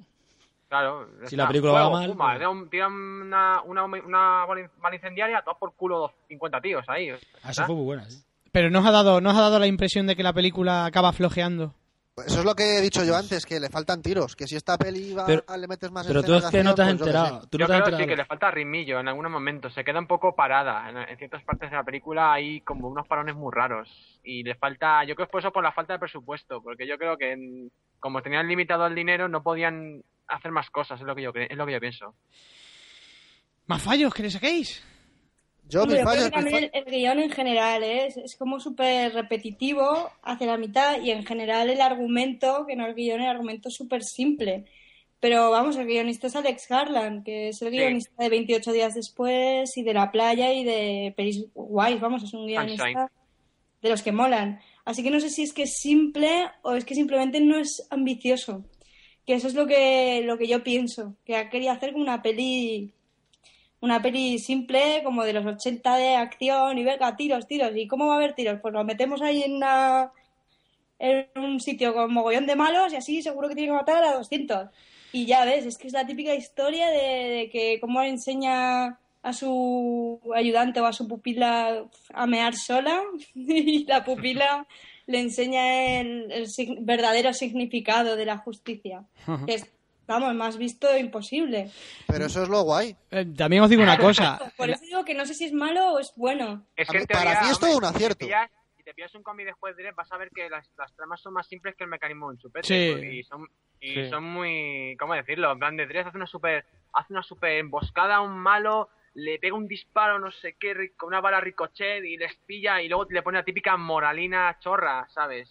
claro. 0.70 1.08
Si 1.20 1.36
está. 1.36 1.38
la 1.44 1.48
película 1.50 1.74
va 1.74 1.80
Fuego, 1.82 1.92
mal, 1.92 2.12
puma, 2.12 2.52
pues- 2.54 2.70
tira 2.72 2.88
una, 2.88 3.62
una, 3.64 3.84
una 3.84 4.46
bala 4.46 4.96
incendiaria, 4.96 5.42
tomas 5.44 5.60
por 5.60 5.74
culo 5.74 6.00
dos- 6.00 6.12
50 6.30 6.62
tíos 6.62 6.86
ahí. 6.88 7.10
Ah, 7.44 7.52
Eso 7.52 7.66
fue 7.66 7.76
muy 7.76 7.84
buena. 7.86 8.10
sí. 8.10 8.24
Pero 8.52 8.70
nos 8.70 8.86
ha 8.86 8.92
dado, 8.92 9.22
nos 9.22 9.36
ha 9.36 9.42
dado 9.42 9.60
la 9.60 9.68
impresión 9.68 10.08
de 10.08 10.16
que 10.16 10.24
la 10.24 10.34
película 10.34 10.86
acaba 10.86 11.14
flojeando. 11.14 11.74
Pues 12.14 12.28
Eso 12.28 12.40
es 12.40 12.46
lo 12.46 12.54
que 12.56 12.78
he 12.78 12.82
dicho 12.82 13.06
yo 13.06 13.16
antes, 13.16 13.46
que 13.46 13.58
le 13.62 13.70
faltan 13.70 14.02
tiros. 14.02 14.36
Que 14.36 14.46
si 14.46 14.58
esta 14.58 14.78
peli 14.78 15.14
va, 15.14 15.26
Pero- 15.26 15.46
le 15.58 15.68
metes 15.68 15.90
más 15.92 16.06
Pero 16.06 16.22
tú 16.22 16.34
es 16.36 16.46
que 16.48 16.58
de 16.58 16.64
no 16.66 16.76
te 16.76 16.82
has 16.82 16.88
pues 16.90 17.00
yo 17.00 17.06
enterado. 17.06 17.42
Yo 17.50 17.58
no 17.60 17.68
te 17.68 17.74
has 17.74 17.84
creo 17.84 18.00
sí, 18.00 18.06
que 18.06 18.16
le 18.18 18.26
falta 18.26 18.52
ritmillo 18.52 19.00
en 19.00 19.08
algunos 19.08 19.32
momentos. 19.32 19.74
Se 19.74 19.86
queda 19.86 20.00
un 20.00 20.08
poco 20.08 20.36
parada. 20.36 20.90
En, 20.90 20.98
en 20.98 21.18
ciertas 21.18 21.42
partes 21.46 21.70
de 21.72 21.78
la 21.78 21.84
película 21.86 22.34
hay 22.34 22.60
como 22.62 22.90
unos 22.90 23.08
parones 23.08 23.36
muy 23.36 23.50
raros. 23.56 23.88
Y 24.26 24.44
le 24.44 24.56
falta, 24.56 25.06
yo 25.06 25.16
creo 25.16 25.26
que 25.26 25.30
es 25.30 25.32
por 25.32 25.40
eso 25.40 25.52
por 25.54 25.64
la 25.64 25.72
falta 25.72 25.94
de 25.94 26.00
presupuesto. 26.00 26.62
Porque 26.62 26.86
yo 26.86 26.98
creo 26.98 27.18
que 27.18 27.32
en- 27.32 27.72
como 28.02 28.22
tenían 28.22 28.50
limitado 28.50 28.86
el 28.88 28.94
dinero, 28.96 29.30
no 29.30 29.42
podían 29.42 30.02
hacer 30.28 30.52
más 30.52 30.70
cosas. 30.70 31.00
Es 31.00 31.06
lo 31.08 31.16
que 31.16 31.22
yo, 31.22 31.32
es 31.34 31.58
lo 31.58 31.66
que 31.66 31.72
yo 31.74 31.80
pienso. 31.80 32.14
¿Más 33.68 33.82
fallos 33.82 34.14
que 34.14 34.24
le 34.24 34.30
saquéis? 34.32 34.84
Yo, 35.72 35.86
mis 35.86 36.00
yo 36.00 36.06
creo 36.06 36.24
que 36.26 36.30
también 36.32 36.64
el, 36.66 36.72
el 36.74 36.86
guion 36.86 37.20
en 37.20 37.30
general 37.32 37.82
¿eh? 37.84 38.08
es, 38.08 38.18
es 38.18 38.36
como 38.36 38.60
súper 38.60 39.14
repetitivo 39.14 40.10
hacia 40.22 40.48
la 40.48 40.58
mitad 40.58 41.02
y 41.02 41.12
en 41.12 41.26
general 41.26 41.70
el 41.70 41.82
argumento, 41.82 42.66
que 42.68 42.76
no 42.76 42.86
el 42.86 42.94
guion, 42.94 43.22
el 43.22 43.28
argumento 43.30 43.70
es 43.70 43.76
súper 43.76 44.04
simple. 44.04 44.66
Pero 45.22 45.52
vamos, 45.52 45.78
el 45.78 45.86
guionista 45.86 46.28
es 46.28 46.36
Alex 46.36 46.68
Garland, 46.68 47.24
que 47.24 47.50
es 47.50 47.62
el 47.62 47.70
Sí. 47.70 47.78
guionista 47.78 48.24
de 48.24 48.30
28 48.30 48.72
días 48.72 48.94
después 48.96 49.78
y 49.78 49.84
de 49.84 49.94
La 49.94 50.12
playa 50.12 50.52
y 50.52 50.64
de 50.64 51.14
Peris 51.16 51.46
Wise, 51.54 52.00
vamos, 52.00 52.24
es 52.24 52.34
un 52.34 52.48
guionista 52.48 52.84
Sunshine. 52.86 53.08
de 53.84 53.90
los 53.90 54.02
que 54.02 54.12
molan. 54.12 54.60
Así 54.84 55.04
que 55.04 55.12
no 55.12 55.20
sé 55.20 55.30
si 55.30 55.44
es 55.44 55.54
que 55.54 55.64
es 55.64 55.78
simple 55.78 56.50
o 56.64 56.74
es 56.74 56.86
que 56.86 56.96
simplemente 56.96 57.40
no 57.40 57.58
es 57.60 57.86
ambicioso. 57.92 58.66
Que 59.28 59.36
eso 59.36 59.48
es 59.48 59.54
lo 59.54 59.68
que, 59.68 60.24
lo 60.26 60.40
que 60.40 60.48
yo 60.48 60.64
pienso, 60.64 61.16
que 61.24 61.48
querido 61.52 61.72
hacer 61.72 61.94
una 61.94 62.24
peli 62.24 62.92
una 63.82 64.02
peli 64.02 64.38
simple 64.40 65.02
como 65.04 65.24
de 65.24 65.34
los 65.34 65.46
80 65.46 65.98
de 65.98 66.16
acción 66.16 66.78
y 66.78 66.84
venga, 66.84 67.16
tiros, 67.16 67.48
tiros. 67.48 67.72
¿Y 67.76 67.88
cómo 67.88 68.08
va 68.08 68.14
a 68.14 68.18
haber 68.18 68.34
tiros? 68.34 68.60
Pues 68.62 68.74
lo 68.74 68.84
metemos 68.84 69.22
ahí 69.22 69.44
en, 69.44 69.60
un 71.36 71.60
sitio 71.60 71.94
con 71.94 72.14
mogollón 72.14 72.46
de 72.46 72.56
malos 72.56 72.94
y 72.94 72.96
así 72.96 73.22
seguro 73.24 73.50
que 73.50 73.56
tiene 73.56 73.72
que 73.72 73.78
matar 73.78 74.04
a 74.04 74.14
200. 74.14 74.70
Y 75.14 75.26
ya 75.26 75.46
ves, 75.46 75.66
es 75.66 75.78
que 75.78 75.88
es 75.88 75.94
la 75.94 76.06
típica 76.06 76.34
historia 76.36 76.90
de, 76.90 77.50
que 77.52 77.80
cómo 77.82 78.02
enseña 78.04 79.00
a 79.24 79.34
su 79.34 80.20
ayudante 80.34 80.80
o 80.80 80.86
a 80.86 80.94
su 80.94 81.08
pupila 81.08 81.86
a 82.14 82.28
mear 82.28 82.56
sola 82.56 83.02
y 83.36 83.86
la 83.86 84.04
pupila 84.04 84.68
le 85.08 85.20
enseña 85.20 86.00
el, 86.00 86.48
verdadero 86.82 87.34
significado 87.34 88.16
de 88.16 88.26
la 88.26 88.38
justicia. 88.38 89.06
Vamos, 90.08 90.34
más 90.36 90.58
visto 90.58 90.96
imposible. 90.98 91.70
pero 92.08 92.26
eso 92.26 92.44
es 92.44 92.50
lo 92.50 92.62
guay. 92.64 92.96
Eh, 93.12 93.26
también 93.38 93.64
os 93.64 93.70
digo 93.70 93.84
una 93.84 93.98
cosa. 93.98 94.40
Por 94.58 94.70
eso 94.70 94.84
digo 94.86 95.06
que 95.06 95.14
no 95.14 95.26
sé 95.26 95.34
si 95.34 95.46
es 95.46 95.54
malo 95.54 95.94
o 95.94 96.00
es 96.00 96.14
bueno. 96.16 96.66
Es 96.76 96.88
que 96.90 97.06
para 97.08 97.42
mí 97.42 97.50
es 97.50 97.60
todo 97.60 97.78
un 97.78 97.86
acierto. 97.86 98.26
Si 98.26 98.30
te 98.32 98.36
pillas, 98.36 98.52
si 98.78 98.84
te 98.84 98.94
pillas 98.94 99.16
un 99.16 99.24
cómic 99.24 99.46
de 99.46 99.54
juez 99.54 99.76
Dredd, 99.78 99.96
vas 99.96 100.12
a 100.12 100.18
ver 100.18 100.30
que 100.32 100.50
las, 100.50 100.70
las 100.78 100.94
tramas 100.96 101.22
son 101.22 101.34
más 101.34 101.48
simples 101.48 101.76
que 101.76 101.84
el 101.84 101.90
mecanismo 101.90 102.28
de 102.28 102.34
un 102.34 102.40
chupete. 102.40 102.68
Sí. 102.68 103.18
Y 103.20 103.24
son, 103.24 103.48
y 103.80 103.94
Sí. 103.94 104.10
son 104.10 104.24
muy. 104.24 104.96
¿Cómo 105.00 105.14
decirlo? 105.14 105.52
En 105.52 105.60
plan 105.60 105.78
de 105.78 105.88
Dredd 105.88 106.08
hace 106.08 106.18
una 106.18 106.28
super, 106.28 106.66
hace 106.94 107.14
una 107.14 107.24
super 107.24 107.52
emboscada 107.58 108.16
a 108.18 108.22
un 108.22 108.38
malo, 108.38 108.90
le 109.14 109.40
pega 109.40 109.56
un 109.56 109.68
disparo, 109.68 110.20
no 110.20 110.32
sé 110.32 110.56
qué, 110.60 110.94
con 110.98 111.08
una 111.08 111.22
bala 111.22 111.40
ricochet 111.42 112.04
y 112.04 112.18
les 112.18 112.36
pilla 112.46 112.82
y 112.82 112.88
luego 112.90 113.06
le 113.10 113.22
pone 113.24 113.38
la 113.40 113.44
típica 113.46 113.76
moralina 113.78 114.58
chorra, 114.60 115.08
¿sabes? 115.10 115.50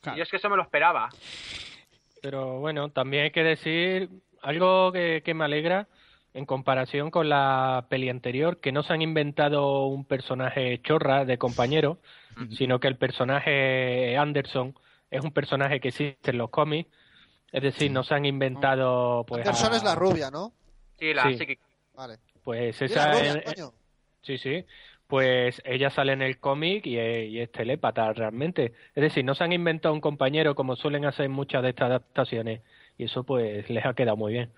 Claro. 0.00 0.16
Y 0.16 0.18
yo 0.18 0.22
es 0.22 0.30
que 0.30 0.36
eso 0.36 0.48
me 0.48 0.56
lo 0.56 0.62
esperaba. 0.62 1.08
Pero 2.22 2.60
bueno, 2.60 2.90
también 2.90 3.24
hay 3.24 3.30
que 3.30 3.44
decir 3.44 4.08
algo 4.42 4.92
que, 4.92 5.22
que 5.24 5.34
me 5.34 5.44
alegra 5.44 5.88
en 6.34 6.46
comparación 6.46 7.10
con 7.10 7.28
la 7.28 7.86
peli 7.88 8.08
anterior, 8.10 8.60
que 8.60 8.70
no 8.72 8.82
se 8.82 8.92
han 8.92 9.02
inventado 9.02 9.86
un 9.86 10.04
personaje 10.04 10.80
chorra 10.82 11.24
de 11.24 11.38
compañero, 11.38 11.98
sino 12.56 12.78
que 12.78 12.86
el 12.86 12.96
personaje 12.96 14.16
Anderson 14.16 14.74
es 15.10 15.24
un 15.24 15.32
personaje 15.32 15.80
que 15.80 15.88
existe 15.88 16.30
en 16.30 16.38
los 16.38 16.50
cómics. 16.50 16.88
Es 17.50 17.62
decir, 17.62 17.90
no 17.90 18.04
se 18.04 18.14
han 18.14 18.26
inventado 18.26 19.24
pues 19.26 19.44
Anderson 19.46 19.72
a- 19.72 19.76
es 19.76 19.82
la 19.82 19.94
rubia, 19.94 20.30
¿no? 20.30 20.52
Sí, 20.98 21.14
la 21.14 21.24
Sí. 21.24 21.38
psíquica. 21.38 21.62
Vale. 21.94 22.18
Pues 22.44 22.80
esa 22.82 23.12
rubia, 23.12 23.32
es- 23.44 23.54
coño. 23.54 23.72
Sí, 24.22 24.38
sí. 24.38 24.64
Pues 25.08 25.60
ella 25.64 25.90
sale 25.90 26.12
en 26.12 26.22
el 26.22 26.38
cómic 26.38 26.86
y 26.86 26.98
es, 26.98 27.30
y 27.30 27.40
es 27.40 27.50
telépata 27.50 28.12
realmente. 28.12 28.72
Es 28.94 29.02
decir, 29.02 29.24
no 29.24 29.34
se 29.34 29.42
han 29.42 29.52
inventado 29.52 29.92
un 29.94 30.00
compañero 30.00 30.54
como 30.54 30.76
suelen 30.76 31.04
hacer 31.06 31.28
muchas 31.28 31.62
de 31.62 31.70
estas 31.70 31.86
adaptaciones. 31.86 32.60
Y 32.98 33.04
eso 33.04 33.24
pues 33.24 33.68
les 33.70 33.84
ha 33.86 33.94
quedado 33.94 34.16
muy 34.18 34.34
bien. 34.34 34.50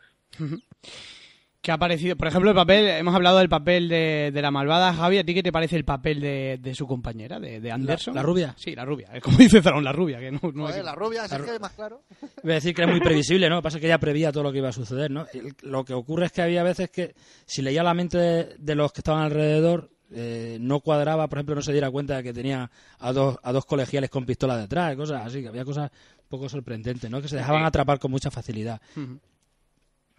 ¿Qué 1.62 1.72
ha 1.72 1.76
parecido? 1.78 2.16
Por 2.16 2.26
ejemplo, 2.26 2.48
el 2.50 2.56
papel, 2.56 2.88
hemos 2.88 3.14
hablado 3.14 3.36
del 3.38 3.50
papel 3.50 3.88
de, 3.90 4.30
de 4.32 4.42
la 4.42 4.50
malvada 4.50 4.94
Javi. 4.94 5.18
¿A 5.18 5.24
ti 5.24 5.34
qué 5.34 5.42
te 5.42 5.52
parece 5.52 5.76
el 5.76 5.84
papel 5.84 6.18
de, 6.18 6.58
de 6.58 6.74
su 6.74 6.86
compañera, 6.86 7.38
de, 7.38 7.60
de 7.60 7.70
Anderson? 7.70 8.14
la 8.14 8.22
rubia? 8.22 8.54
Sí, 8.56 8.74
la 8.74 8.86
rubia. 8.86 9.08
Es 9.12 9.22
como 9.22 9.36
dice 9.36 9.60
Zarón, 9.60 9.84
la 9.84 9.92
rubia. 9.92 10.18
Que 10.20 10.30
no, 10.32 10.40
no 10.54 10.62
Joder, 10.64 10.78
es- 10.78 10.84
la 10.84 10.94
rubia, 10.94 11.26
es 11.26 11.32
el 11.32 11.44
que 11.44 11.58
más 11.58 11.72
claro. 11.72 12.00
Voy 12.42 12.52
a 12.52 12.54
decir 12.54 12.74
que 12.74 12.82
es 12.82 12.88
muy 12.88 13.00
previsible, 13.00 13.48
¿no? 13.50 13.56
Lo 13.56 13.60
que 13.60 13.64
pasa 13.64 13.76
es 13.76 13.82
que 13.82 13.88
ella 13.88 13.98
prevía 14.00 14.32
todo 14.32 14.42
lo 14.42 14.52
que 14.52 14.58
iba 14.58 14.70
a 14.70 14.72
suceder, 14.72 15.10
¿no? 15.10 15.26
El- 15.34 15.52
lo 15.62 15.84
que 15.84 15.92
ocurre 15.92 16.26
es 16.26 16.32
que 16.32 16.40
había 16.40 16.62
veces 16.62 16.90
que 16.90 17.14
si 17.44 17.60
leía 17.60 17.82
la 17.82 17.92
mente 17.92 18.16
de, 18.16 18.54
de 18.58 18.74
los 18.74 18.90
que 18.92 19.00
estaban 19.00 19.22
alrededor, 19.22 19.90
eh, 20.12 20.58
no 20.60 20.80
cuadraba, 20.80 21.28
por 21.28 21.38
ejemplo, 21.38 21.54
no 21.54 21.62
se 21.62 21.72
diera 21.72 21.90
cuenta 21.90 22.16
de 22.16 22.22
que 22.22 22.32
tenía 22.32 22.70
a 22.98 23.12
dos, 23.12 23.38
a 23.42 23.52
dos 23.52 23.64
colegiales 23.64 24.10
con 24.10 24.24
pistola 24.26 24.56
detrás, 24.56 24.96
cosas 24.96 25.26
así, 25.26 25.42
que 25.42 25.48
había 25.48 25.64
cosas 25.64 25.90
un 26.18 26.28
poco 26.28 26.48
sorprendentes, 26.48 27.10
¿no? 27.10 27.20
Que 27.22 27.28
se 27.28 27.36
dejaban 27.36 27.64
atrapar 27.64 27.98
con 27.98 28.10
mucha 28.10 28.30
facilidad. 28.30 28.80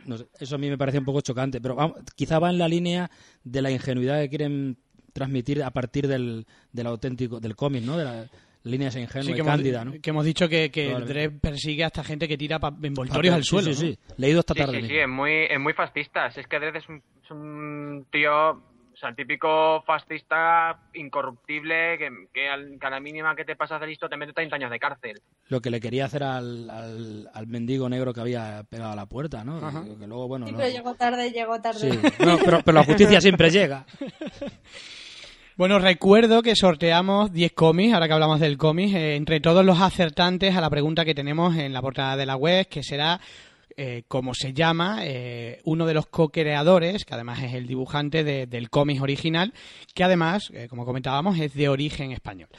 No 0.06 0.18
sé, 0.18 0.28
eso 0.40 0.56
a 0.56 0.58
mí 0.58 0.68
me 0.70 0.78
parece 0.78 0.98
un 0.98 1.06
poco 1.06 1.22
chocante, 1.22 1.62
pero 1.62 1.76
vamos, 1.76 1.98
quizá 2.16 2.40
va 2.40 2.50
en 2.50 2.58
la 2.58 2.68
línea 2.68 3.12
de 3.44 3.62
la 3.62 3.70
ingenuidad 3.70 4.20
que 4.22 4.30
quieren 4.30 4.78
transmitir 5.14 5.62
a 5.62 5.70
partir 5.72 6.08
del, 6.08 6.48
del 6.72 6.88
auténtico, 6.88 7.40
del 7.40 7.56
cómic, 7.56 7.84
¿no? 7.84 7.98
De 7.98 8.06
la, 8.06 8.14
la 8.16 8.28
línea 8.64 8.88
esa 8.88 9.00
ingenua 9.00 9.26
Sí, 9.26 9.32
y 9.32 9.34
que, 9.36 9.42
hemos, 9.42 9.52
cándida, 9.52 9.86
¿no? 9.86 9.92
que 10.02 10.10
hemos 10.10 10.26
dicho 10.26 10.50
que, 10.50 10.72
que. 10.72 10.92
Dredd 10.92 11.40
persigue 11.40 11.84
a 11.84 11.88
esta 11.88 12.04
gente 12.04 12.28
que 12.28 12.38
tira 12.38 12.58
pa- 12.60 12.76
envoltorios 12.82 13.36
al 13.36 13.44
Sí, 13.44 13.50
suelo. 13.50 13.74
Sí, 13.74 13.86
¿no? 13.86 13.92
sí, 13.92 14.00
leído 14.18 14.40
esta 14.40 14.54
Sí, 14.56 14.60
tarde. 14.60 14.82
sí, 14.82 14.88
sí, 14.88 14.98
es 14.98 15.08
muy, 15.08 15.32
es 15.50 15.60
muy 15.60 15.74
fascista. 15.74 16.32
Si 16.32 16.40
es 16.40 16.48
que 16.48 16.60
Dredd 16.60 16.78
es 16.78 16.90
un, 16.90 16.96
es 17.24 17.32
un 17.32 18.06
tío, 18.12 18.64
sea, 19.02 19.10
el 19.10 19.16
típico 19.16 19.84
fascista 19.86 20.80
incorruptible 20.94 21.98
que, 21.98 22.10
que, 22.34 22.50
al- 22.50 22.78
que 22.80 22.88
a 22.88 22.90
la 22.90 23.00
mínima 23.00 23.36
que 23.36 23.44
te 23.46 23.56
pasas 23.56 23.82
de 23.82 23.88
listo 23.88 24.08
te 24.08 24.16
mete 24.18 24.34
30 24.34 24.56
años 24.56 24.72
de 24.72 24.80
cárcel. 24.80 25.22
lo 25.50 25.60
que 25.62 25.70
le 25.70 25.80
quería 25.82 26.06
hacer 26.06 26.24
al, 26.24 26.70
al, 26.70 27.30
al 27.34 27.48
mendigo 27.48 27.90
negro 27.90 28.14
que 28.14 28.22
había 28.22 28.64
pegado 28.70 28.94
a 28.94 28.96
la 28.96 29.06
puerta, 29.06 29.44
¿no? 29.44 29.58
Ajá. 29.58 29.84
Que 30.00 30.08
luego, 30.08 30.28
bueno, 30.28 30.46
Sí, 30.46 30.52
no- 30.54 30.58
pero 30.60 30.70
llegó 30.70 30.96
tarde, 30.96 31.32
llegó 31.32 31.60
tarde. 31.62 31.80
Sí, 31.92 32.00
no, 32.26 32.38
pero, 32.38 32.62
pero 32.64 32.76
la 32.76 32.84
justicia 32.86 33.20
siempre 33.20 33.50
llega. 33.50 33.86
Bueno, 35.58 35.78
recuerdo 35.80 36.42
que 36.42 36.56
sorteamos 36.56 37.32
10 37.32 37.52
cómics, 37.52 37.94
ahora 37.94 38.08
que 38.08 38.14
hablamos 38.14 38.40
del 38.40 38.58
cómic, 38.58 38.96
eh, 38.96 39.16
entre 39.16 39.40
todos 39.42 39.64
los 39.64 39.80
acertantes 39.80 40.56
a 40.56 40.62
la 40.62 40.70
pregunta 40.70 41.06
que 41.06 41.14
tenemos 41.14 41.56
en 41.56 41.74
la 41.74 41.82
portada 41.82 42.16
de 42.16 42.26
la 42.26 42.36
web, 42.36 42.68
que 42.68 42.82
será 42.82 43.20
eh, 43.78 44.04
como 44.08 44.34
se 44.34 44.54
llama 44.54 45.00
eh, 45.04 45.60
uno 45.66 45.86
de 45.86 45.94
los 45.94 46.08
co-creadores, 46.08 47.06
que 47.06 47.14
además 47.14 47.42
es 47.44 47.54
el 47.54 47.68
dibujante 47.68 48.24
de- 48.24 48.48
del 48.48 48.70
cómic 48.70 49.02
original, 49.02 49.54
que 49.94 50.04
además, 50.04 50.50
eh, 50.54 50.68
como 50.70 50.86
comentábamos, 50.86 51.40
es 51.40 51.54
de 51.54 51.70
origen 51.70 52.12
español. 52.12 52.50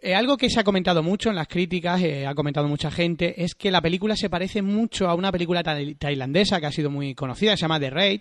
Eh, 0.00 0.14
algo 0.14 0.36
que 0.36 0.50
se 0.50 0.58
ha 0.60 0.64
comentado 0.64 1.02
mucho 1.02 1.30
en 1.30 1.36
las 1.36 1.46
críticas, 1.48 2.02
ha 2.26 2.34
comentado 2.34 2.66
mucha 2.68 2.90
gente, 2.90 3.42
es 3.44 3.54
que 3.54 3.70
la 3.70 3.80
película 3.80 4.16
se 4.16 4.28
parece 4.30 4.60
mucho 4.62 5.08
a 5.08 5.14
una 5.14 5.30
película 5.30 5.62
tai- 5.62 5.94
tailandesa 5.96 6.60
que 6.60 6.66
ha 6.66 6.72
sido 6.72 6.90
muy 6.90 7.14
conocida, 7.14 7.56
se 7.56 7.62
llama 7.62 7.78
The 7.80 7.90
Raid. 7.90 8.20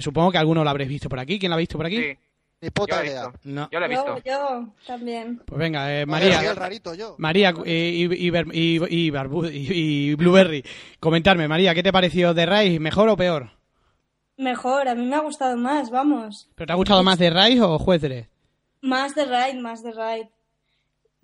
Supongo 0.00 0.30
que 0.30 0.38
alguno 0.38 0.62
lo 0.62 0.70
habréis 0.70 0.88
visto 0.90 1.08
por 1.08 1.18
aquí. 1.18 1.38
¿Quién 1.38 1.50
la 1.50 1.56
ha 1.56 1.58
visto 1.58 1.76
por 1.76 1.86
aquí? 1.86 1.96
Sí, 1.96 2.16
Ni 2.62 2.70
puta 2.70 3.04
idea. 3.04 3.32
No. 3.44 3.68
Yo 3.72 3.80
lo 3.80 3.86
he 3.86 3.88
visto. 3.88 4.16
Yo, 4.18 4.22
yo 4.24 4.68
también. 4.86 5.38
Pues 5.46 5.58
venga, 5.58 5.98
eh, 5.98 6.04
María. 6.04 6.34
María. 6.36 6.50
el 6.50 6.56
rarito 6.56 6.94
yo. 6.94 7.14
María 7.18 7.54
y, 7.64 7.70
y, 7.70 8.04
y, 8.04 8.28
y- 8.28 9.06
y 9.06 9.10
Barbu- 9.10 9.50
y- 9.50 10.10
y 10.10 10.14
Blueberry, 10.14 10.62
comentarme, 10.98 11.48
María, 11.48 11.74
¿qué 11.74 11.82
te 11.82 11.92
pareció 11.92 12.34
The 12.34 12.44
Raid? 12.46 12.78
¿Mejor 12.80 13.08
o 13.08 13.16
peor? 13.16 13.50
Mejor, 14.36 14.88
a 14.88 14.94
mí 14.94 15.06
me 15.06 15.16
ha 15.16 15.20
gustado 15.20 15.56
más, 15.56 15.90
vamos. 15.90 16.50
¿Pero 16.54 16.66
te 16.66 16.72
ha 16.72 16.76
gustado 16.76 17.02
más 17.02 17.18
The 17.18 17.30
Raid 17.30 17.62
o 17.64 17.78
Juez 17.78 18.02
Dredd? 18.02 18.26
Más 18.82 19.14
de 19.14 19.24
Raid, 19.24 19.56
más 19.60 19.82
de 19.82 19.92
Raid. 19.92 20.26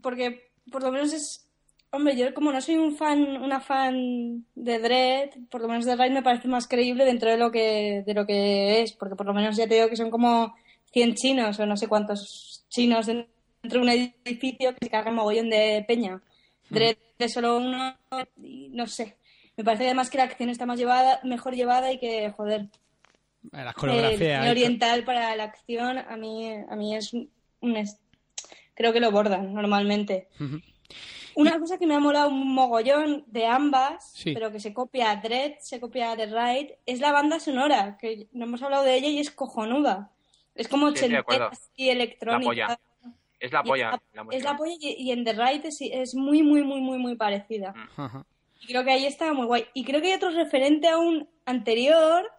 Porque 0.02 0.50
por 0.70 0.82
lo 0.82 0.90
menos 0.92 1.12
es. 1.12 1.42
Hombre, 1.90 2.16
yo 2.16 2.34
como 2.34 2.52
no 2.52 2.60
soy 2.60 2.76
un 2.76 2.96
fan, 2.96 3.36
una 3.42 3.60
fan 3.60 4.44
de 4.54 4.78
Dredd, 4.78 5.30
por 5.50 5.60
lo 5.62 5.68
menos 5.68 5.84
de 5.86 5.96
Raid 5.96 6.12
me 6.12 6.22
parece 6.22 6.48
más 6.48 6.66
creíble 6.68 7.04
dentro 7.04 7.30
de 7.30 7.36
lo 7.38 7.50
que, 7.50 8.02
de 8.06 8.14
lo 8.14 8.26
que 8.26 8.82
es. 8.82 8.92
Porque 8.92 9.16
por 9.16 9.26
lo 9.26 9.32
menos 9.34 9.56
ya 9.56 9.66
te 9.68 9.76
digo 9.76 9.88
que 9.88 9.96
son 9.96 10.10
como 10.10 10.54
100 10.96 11.14
chinos 11.14 11.60
o 11.60 11.66
no 11.66 11.76
sé 11.76 11.88
cuántos 11.88 12.64
chinos 12.70 13.04
dentro 13.04 13.28
de 13.62 13.78
un 13.78 13.88
edificio 13.90 14.74
que 14.74 14.86
se 14.86 14.90
cargan 14.90 15.14
mogollón 15.14 15.50
de 15.50 15.84
peña. 15.86 16.22
Dredd 16.70 16.96
es 17.18 17.34
solo 17.34 17.58
uno 17.58 17.94
no 18.38 18.86
sé. 18.86 19.18
Me 19.58 19.64
parece 19.64 19.84
además 19.84 20.08
que 20.08 20.16
la 20.16 20.24
acción 20.24 20.48
está 20.48 20.64
más 20.64 20.78
llevada, 20.78 21.20
mejor 21.22 21.54
llevada 21.54 21.92
y 21.92 21.98
que, 21.98 22.30
joder, 22.34 22.62
Eh, 23.52 23.62
Las 23.62 23.66
el 23.68 23.74
coreografías. 23.74 24.40
cine 24.40 24.50
oriental 24.50 25.04
para 25.04 25.36
la 25.36 25.44
acción 25.44 25.98
a 25.98 26.16
mí 26.16 26.50
a 26.68 26.74
mí 26.76 26.96
es 26.96 27.12
un, 27.12 27.30
creo 28.74 28.92
que 28.94 29.00
lo 29.00 29.10
bordan 29.12 29.52
normalmente 29.54 30.28
una 31.34 31.58
cosa 31.60 31.78
que 31.78 31.86
me 31.86 31.94
ha 31.94 32.00
molado 32.00 32.28
un 32.30 32.54
mogollón 32.54 33.22
de 33.28 33.46
ambas 33.46 34.10
Sí. 34.14 34.32
pero 34.34 34.50
que 34.50 34.58
se 34.60 34.72
copia 34.72 35.10
a 35.10 35.16
Dread 35.16 35.58
se 35.60 35.78
copia 35.78 36.10
a 36.12 36.16
The 36.16 36.26
Ride 36.26 36.78
es 36.86 36.98
la 37.00 37.12
banda 37.12 37.38
sonora 37.38 37.98
que 38.00 38.26
no 38.32 38.46
hemos 38.46 38.62
hablado 38.62 38.82
de 38.84 38.96
ella 38.96 39.08
y 39.08 39.18
es 39.20 39.30
cojonuda 39.30 40.10
es 40.56 40.68
como 40.68 40.90
Sí, 40.92 41.06
y 41.76 41.88
electrónica 41.90 42.38
La 42.38 42.44
polla. 42.44 42.80
Es 43.38 43.52
la 43.52 43.62
polla. 43.62 43.90
es 43.90 44.16
la 44.16 44.24
la, 44.24 44.36
es 44.36 44.44
la 44.44 44.56
polla 44.56 44.74
y, 44.80 44.94
y 44.98 45.12
en 45.12 45.24
The 45.24 45.32
Ride 45.34 45.68
es, 45.68 45.78
es 45.80 46.14
muy 46.14 46.42
muy 46.42 46.62
muy 46.62 46.80
muy 46.80 46.98
muy 46.98 47.16
parecida 47.16 47.74
Ajá. 47.96 48.24
y 48.60 48.66
creo 48.66 48.82
que 48.84 48.92
ahí 48.92 49.04
está 49.06 49.32
muy 49.34 49.46
guay. 49.46 49.66
Y 49.74 49.84
creo 49.84 50.00
que 50.00 50.08
hay 50.08 50.14
otro 50.14 50.30
referente 50.30 50.88
aún 50.88 51.28
anterior, 51.44 52.30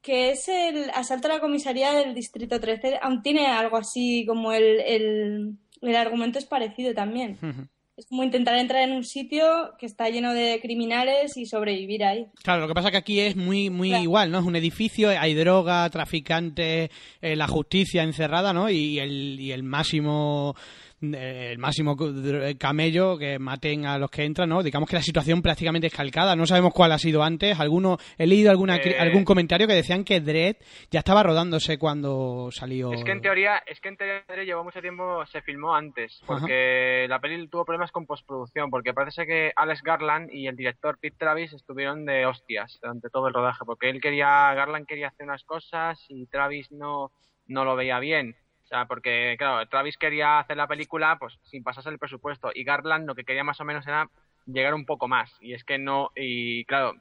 que 0.00 0.30
es 0.30 0.48
el 0.48 0.90
asalto 0.94 1.26
a 1.28 1.34
la 1.34 1.40
comisaría 1.40 1.92
del 1.92 2.14
Distrito 2.14 2.60
13. 2.60 2.98
Aún 3.02 3.20
tiene 3.22 3.46
algo 3.48 3.76
así 3.76 4.24
como 4.26 4.52
el, 4.52 4.80
el, 4.80 5.52
el 5.82 5.96
argumento 5.96 6.38
es 6.38 6.46
parecido 6.46 6.94
también. 6.94 7.38
Ujú. 7.42 7.66
Es 7.98 8.06
como 8.06 8.22
intentar 8.22 8.54
entrar 8.56 8.84
en 8.84 8.92
un 8.92 9.02
sitio 9.04 9.72
que 9.76 9.84
está 9.86 10.08
lleno 10.08 10.32
de 10.32 10.60
criminales 10.62 11.36
y 11.36 11.46
sobrevivir 11.46 12.04
ahí. 12.04 12.26
Claro, 12.44 12.60
lo 12.60 12.68
que 12.68 12.74
pasa 12.74 12.92
que 12.92 12.96
aquí 12.96 13.18
es 13.18 13.34
muy 13.34 13.70
muy 13.70 13.88
Claro. 13.88 14.04
igual, 14.04 14.30
¿no? 14.30 14.38
Es 14.38 14.44
un 14.44 14.54
edificio, 14.54 15.08
hay 15.10 15.34
droga, 15.34 15.90
traficantes, 15.90 16.90
eh, 17.20 17.34
la 17.34 17.48
justicia 17.48 18.04
encerrada, 18.04 18.52
¿no? 18.52 18.70
Y 18.70 19.00
el, 19.00 19.40
y 19.40 19.50
el 19.50 19.64
máximo 19.64 20.54
el 21.00 21.58
máximo 21.58 21.94
dr- 21.96 22.56
camello 22.58 23.16
que 23.16 23.38
maten 23.38 23.86
a 23.86 23.98
los 23.98 24.10
que 24.10 24.24
entran, 24.24 24.48
¿no? 24.48 24.62
Digamos 24.62 24.88
que 24.88 24.96
la 24.96 25.02
situación 25.02 25.42
prácticamente 25.42 25.86
es 25.86 25.94
calcada. 25.94 26.34
No 26.34 26.46
sabemos 26.46 26.72
cuál 26.74 26.92
ha 26.92 26.98
sido 26.98 27.22
antes. 27.22 27.58
Alguno 27.60 27.98
he 28.16 28.26
leído 28.26 28.50
alguna 28.50 28.76
Eh. 28.76 28.96
algún 28.98 29.24
comentario 29.24 29.66
que 29.66 29.74
decían 29.74 30.04
que 30.04 30.20
Dredd 30.20 30.56
ya 30.90 31.00
estaba 31.00 31.22
rodándose 31.22 31.78
cuando 31.78 32.48
salió. 32.50 32.92
Es 32.92 33.04
que 33.04 33.12
en 33.12 33.20
teoría, 33.20 33.62
es 33.66 33.80
que 33.80 33.88
en 33.88 33.96
teoría 33.96 34.44
llevó 34.44 34.64
mucho 34.64 34.80
tiempo, 34.80 35.24
se 35.26 35.42
filmó 35.42 35.74
antes, 35.74 36.20
porque 36.26 37.06
la 37.08 37.20
peli 37.20 37.46
tuvo 37.48 37.64
problemas 37.64 37.92
con 37.92 38.06
postproducción, 38.06 38.70
porque 38.70 38.92
parece 38.94 39.26
que 39.26 39.52
Alex 39.54 39.82
Garland 39.82 40.30
y 40.32 40.46
el 40.46 40.56
director 40.56 40.98
Pete 41.00 41.16
Travis 41.18 41.52
estuvieron 41.52 42.04
de 42.06 42.26
hostias 42.26 42.78
durante 42.82 43.08
todo 43.10 43.28
el 43.28 43.34
rodaje, 43.34 43.64
porque 43.64 43.88
él 43.90 44.00
quería, 44.00 44.52
Garland 44.54 44.86
quería 44.86 45.08
hacer 45.08 45.26
unas 45.26 45.44
cosas 45.44 45.98
y 46.08 46.26
Travis 46.26 46.70
no, 46.72 47.10
no 47.46 47.64
lo 47.64 47.76
veía 47.76 47.98
bien. 48.00 48.34
O 48.68 48.70
sea, 48.70 48.84
porque, 48.84 49.34
claro, 49.38 49.66
Travis 49.68 49.96
quería 49.96 50.40
hacer 50.40 50.58
la 50.58 50.66
película 50.66 51.16
pues 51.18 51.38
sin 51.44 51.62
pasarse 51.64 51.88
el 51.88 51.98
presupuesto 51.98 52.50
y 52.54 52.64
Garland 52.64 53.06
lo 53.06 53.14
que 53.14 53.24
quería 53.24 53.42
más 53.42 53.58
o 53.62 53.64
menos 53.64 53.86
era 53.86 54.10
llegar 54.44 54.74
un 54.74 54.84
poco 54.84 55.08
más. 55.08 55.34
Y 55.40 55.54
es 55.54 55.64
que 55.64 55.78
no, 55.78 56.10
y 56.14 56.66
claro, 56.66 56.94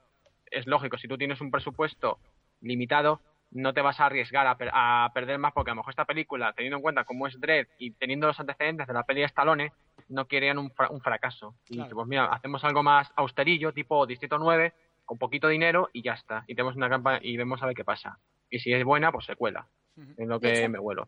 es 0.50 0.66
lógico, 0.66 0.98
si 0.98 1.10
tú 1.10 1.18
tienes 1.18 1.42
un 1.42 1.52
presupuesto 1.52 2.20
limitado, 2.62 3.20
no 3.52 3.74
te 3.74 3.82
vas 3.82 4.00
a 4.00 4.06
arriesgar 4.06 4.48
a, 4.48 4.58
per- 4.58 4.72
a 4.74 5.12
perder 5.14 5.40
más 5.40 5.52
porque 5.52 5.72
a 5.72 5.74
lo 5.74 5.82
mejor 5.82 5.92
esta 5.92 6.06
película, 6.06 6.54
teniendo 6.54 6.78
en 6.78 6.82
cuenta 6.84 7.04
cómo 7.04 7.28
es 7.28 7.38
Dredd 7.40 7.68
y 7.80 7.92
teniendo 7.92 8.28
los 8.28 8.40
antecedentes 8.40 8.88
de 8.88 8.94
la 8.94 9.04
peli 9.04 9.20
de 9.22 9.26
Stallone, 9.28 9.74
no 10.08 10.26
querían 10.26 10.58
un, 10.58 10.72
fra- 10.72 10.90
un 10.90 11.02
fracaso. 11.02 11.54
Y 11.68 11.76
dice, 11.84 11.96
pues 11.96 12.08
mira, 12.08 12.26
hacemos 12.28 12.64
algo 12.64 12.82
más 12.82 13.12
austerillo, 13.18 13.74
tipo 13.74 14.06
Distrito 14.06 14.38
9, 14.38 14.74
con 15.04 15.18
poquito 15.18 15.50
dinero 15.50 15.90
y 15.92 16.02
ya 16.02 16.14
está. 16.14 16.46
Y 16.48 16.56
tenemos 16.56 16.78
una 16.78 16.90
campaña 16.90 17.20
y 17.22 17.36
vemos 17.36 17.62
a 17.62 17.66
ver 17.66 17.76
qué 17.76 17.84
pasa. 17.84 18.20
Y 18.50 18.60
si 18.60 18.72
es 18.74 18.86
buena, 18.86 19.12
pues 19.12 19.26
se 19.26 19.36
cuela. 19.36 19.68
Es 20.18 20.28
lo 20.28 20.40
que 20.40 20.48
me 20.70 20.80
vuelo. 20.80 21.08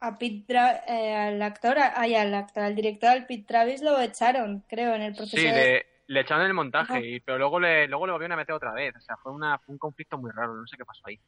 A 0.00 0.18
Pete 0.18 0.54
eh, 0.88 1.14
al 1.16 1.40
actor, 1.42 1.76
ay, 1.78 2.14
al 2.14 2.34
actor, 2.34 2.62
al 2.64 2.74
director, 2.74 3.08
al 3.10 3.26
Pete 3.26 3.44
Travis 3.46 3.82
lo 3.82 3.98
echaron, 4.00 4.62
creo, 4.68 4.94
en 4.94 5.02
el 5.02 5.14
proceso 5.14 5.36
Sí, 5.36 5.44
de... 5.44 5.52
le, 5.52 5.86
le 6.08 6.20
echaron 6.20 6.46
el 6.46 6.54
montaje, 6.54 6.92
Ajá. 6.92 7.00
y, 7.00 7.20
pero 7.20 7.38
luego 7.38 7.58
le, 7.60 7.88
luego 7.88 8.06
le 8.06 8.12
volvieron 8.12 8.32
a 8.32 8.36
meter 8.36 8.54
otra 8.54 8.72
vez. 8.72 8.94
O 8.96 9.00
sea, 9.00 9.16
fue, 9.16 9.32
una, 9.32 9.58
fue 9.58 9.72
un 9.72 9.78
conflicto 9.78 10.18
muy 10.18 10.30
raro, 10.30 10.54
no 10.54 10.66
sé 10.66 10.76
qué 10.76 10.84
pasó 10.84 11.02
ahí. 11.06 11.18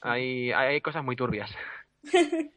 Hay, 0.00 0.52
hay 0.52 0.80
cosas 0.80 1.02
muy 1.02 1.16
turbias. 1.16 1.50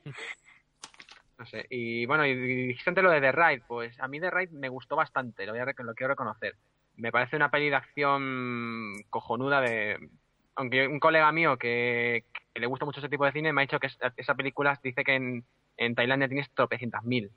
no 1.38 1.46
sé. 1.46 1.66
Y 1.70 2.06
bueno, 2.06 2.26
y 2.26 2.36
dijiste 2.36 2.90
antes 2.90 3.04
lo 3.04 3.12
de 3.12 3.22
The 3.22 3.32
Raid, 3.32 3.62
pues 3.68 4.00
a 4.00 4.08
mí 4.08 4.20
The 4.20 4.30
Raid 4.30 4.50
me 4.52 4.70
gustó 4.70 4.96
bastante, 4.96 5.46
lo, 5.46 5.54
voy 5.54 5.62
a 5.62 5.66
lo 5.66 5.96
quiero 5.96 6.10
reconocer. 6.12 6.56
Me 6.96 7.12
parece 7.12 7.36
una 7.36 7.50
peli 7.50 7.70
de 7.70 7.76
acción 7.76 9.04
cojonuda 9.10 9.62
de... 9.62 10.10
Aunque 10.58 10.88
un 10.88 11.00
colega 11.00 11.32
mío 11.32 11.58
que, 11.58 12.26
que 12.54 12.60
le 12.60 12.68
gusta 12.68 12.84
mucho 12.86 13.00
ese 13.00 13.10
tipo 13.10 13.24
de 13.26 13.32
cine 13.32 13.54
me 13.54 13.62
ha 13.62 13.66
dicho 13.66 13.80
que 13.80 13.88
es- 13.88 13.98
esa 14.18 14.36
película 14.36 14.78
dice 14.84 15.04
que 15.04 15.16
en, 15.16 15.46
en 15.78 15.96
Tailandia 15.96 16.28
tienes 16.28 16.50
tropecientas 16.54 17.04
mil 17.04 17.32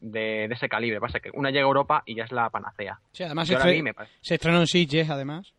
de, 0.00 0.46
de 0.48 0.54
ese 0.54 0.68
calibre. 0.68 1.00
Pasa 1.00 1.20
que 1.20 1.30
una 1.34 1.50
llega 1.50 1.64
a 1.64 1.68
Europa 1.68 2.02
y 2.06 2.14
ya 2.14 2.24
es 2.24 2.32
la 2.32 2.48
panacea. 2.50 3.00
Sí, 3.12 3.22
además 3.24 3.48
Yo 3.48 3.58
se, 3.58 3.58
la 3.64 3.70
estre- 3.70 3.76
vi, 3.76 3.82
me 3.82 3.94
parece. 3.94 4.14
se 4.20 4.34
estrenó 4.34 4.60
en 4.60 4.66
Sitges, 4.66 5.10
además. 5.10 5.52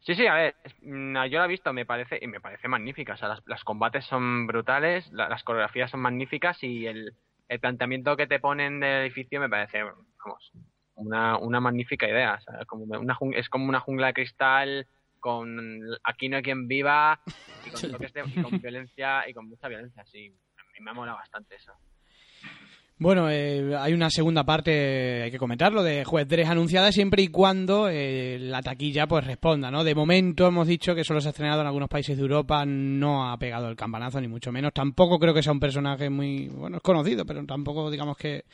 Sí, 0.00 0.14
sí, 0.14 0.26
a 0.28 0.34
ver, 0.34 0.54
mm, 0.82 1.24
yo 1.26 1.38
la 1.40 1.46
he 1.46 1.48
visto, 1.48 1.72
me 1.72 1.84
parece, 1.84 2.18
y 2.22 2.28
me 2.28 2.40
parece 2.40 2.68
magnífica. 2.68 3.14
O 3.14 3.16
sea, 3.16 3.28
las, 3.28 3.42
las 3.46 3.64
combates 3.64 4.04
son 4.04 4.46
brutales, 4.46 5.10
la- 5.12 5.28
las 5.28 5.42
coreografías 5.42 5.90
son 5.90 5.98
magníficas 6.00 6.62
y 6.62 6.86
el, 6.86 7.14
el 7.48 7.60
planteamiento 7.60 8.16
que 8.16 8.28
te 8.28 8.38
ponen 8.38 8.78
del 8.78 9.02
edificio 9.02 9.40
me 9.40 9.48
parece, 9.48 9.82
vamos, 9.82 10.52
una, 10.94 11.38
una 11.38 11.60
magnífica 11.60 12.08
idea. 12.08 12.34
O 12.34 12.40
sea, 12.40 12.64
como 12.66 12.84
una 12.84 13.16
es 13.34 13.48
como 13.48 13.68
una 13.68 13.80
jungla 13.80 14.08
de 14.08 14.14
cristal 14.14 14.86
con 15.20 15.80
aquí 16.04 16.28
no 16.28 16.36
hay 16.36 16.42
quien 16.42 16.66
viva 16.68 17.20
y 17.66 17.70
con, 17.70 17.90
toques 17.90 18.12
de- 18.12 18.24
y 18.34 18.42
con 18.42 18.60
violencia 18.60 19.28
y 19.28 19.32
con 19.34 19.48
mucha 19.48 19.68
violencia. 19.68 20.04
Sí, 20.06 20.32
a 20.58 20.62
mí 20.78 20.84
me 20.84 20.92
mola 20.92 21.14
bastante 21.14 21.56
eso. 21.56 21.72
Bueno, 22.98 23.28
eh, 23.30 23.76
hay 23.78 23.92
una 23.92 24.08
segunda 24.08 24.44
parte, 24.44 25.24
hay 25.24 25.30
que 25.30 25.36
comentarlo, 25.38 25.82
de 25.82 26.02
Juez 26.06 26.26
3 26.26 26.48
anunciada 26.48 26.90
siempre 26.92 27.22
y 27.22 27.28
cuando 27.28 27.90
eh, 27.90 28.38
la 28.40 28.62
taquilla 28.62 29.06
pues 29.06 29.22
responda, 29.26 29.70
¿no? 29.70 29.84
De 29.84 29.94
momento 29.94 30.46
hemos 30.46 30.66
dicho 30.66 30.94
que 30.94 31.04
solo 31.04 31.20
se 31.20 31.28
ha 31.28 31.32
estrenado 31.32 31.60
en 31.60 31.66
algunos 31.66 31.90
países 31.90 32.16
de 32.16 32.22
Europa, 32.22 32.64
no 32.64 33.30
ha 33.30 33.38
pegado 33.38 33.68
el 33.68 33.76
campanazo 33.76 34.18
ni 34.18 34.28
mucho 34.28 34.50
menos. 34.50 34.72
Tampoco 34.72 35.18
creo 35.18 35.34
que 35.34 35.42
sea 35.42 35.52
un 35.52 35.60
personaje 35.60 36.08
muy, 36.08 36.48
bueno, 36.48 36.78
es 36.78 36.82
conocido, 36.82 37.26
pero 37.26 37.44
tampoco 37.44 37.90
digamos 37.90 38.16
que 38.16 38.46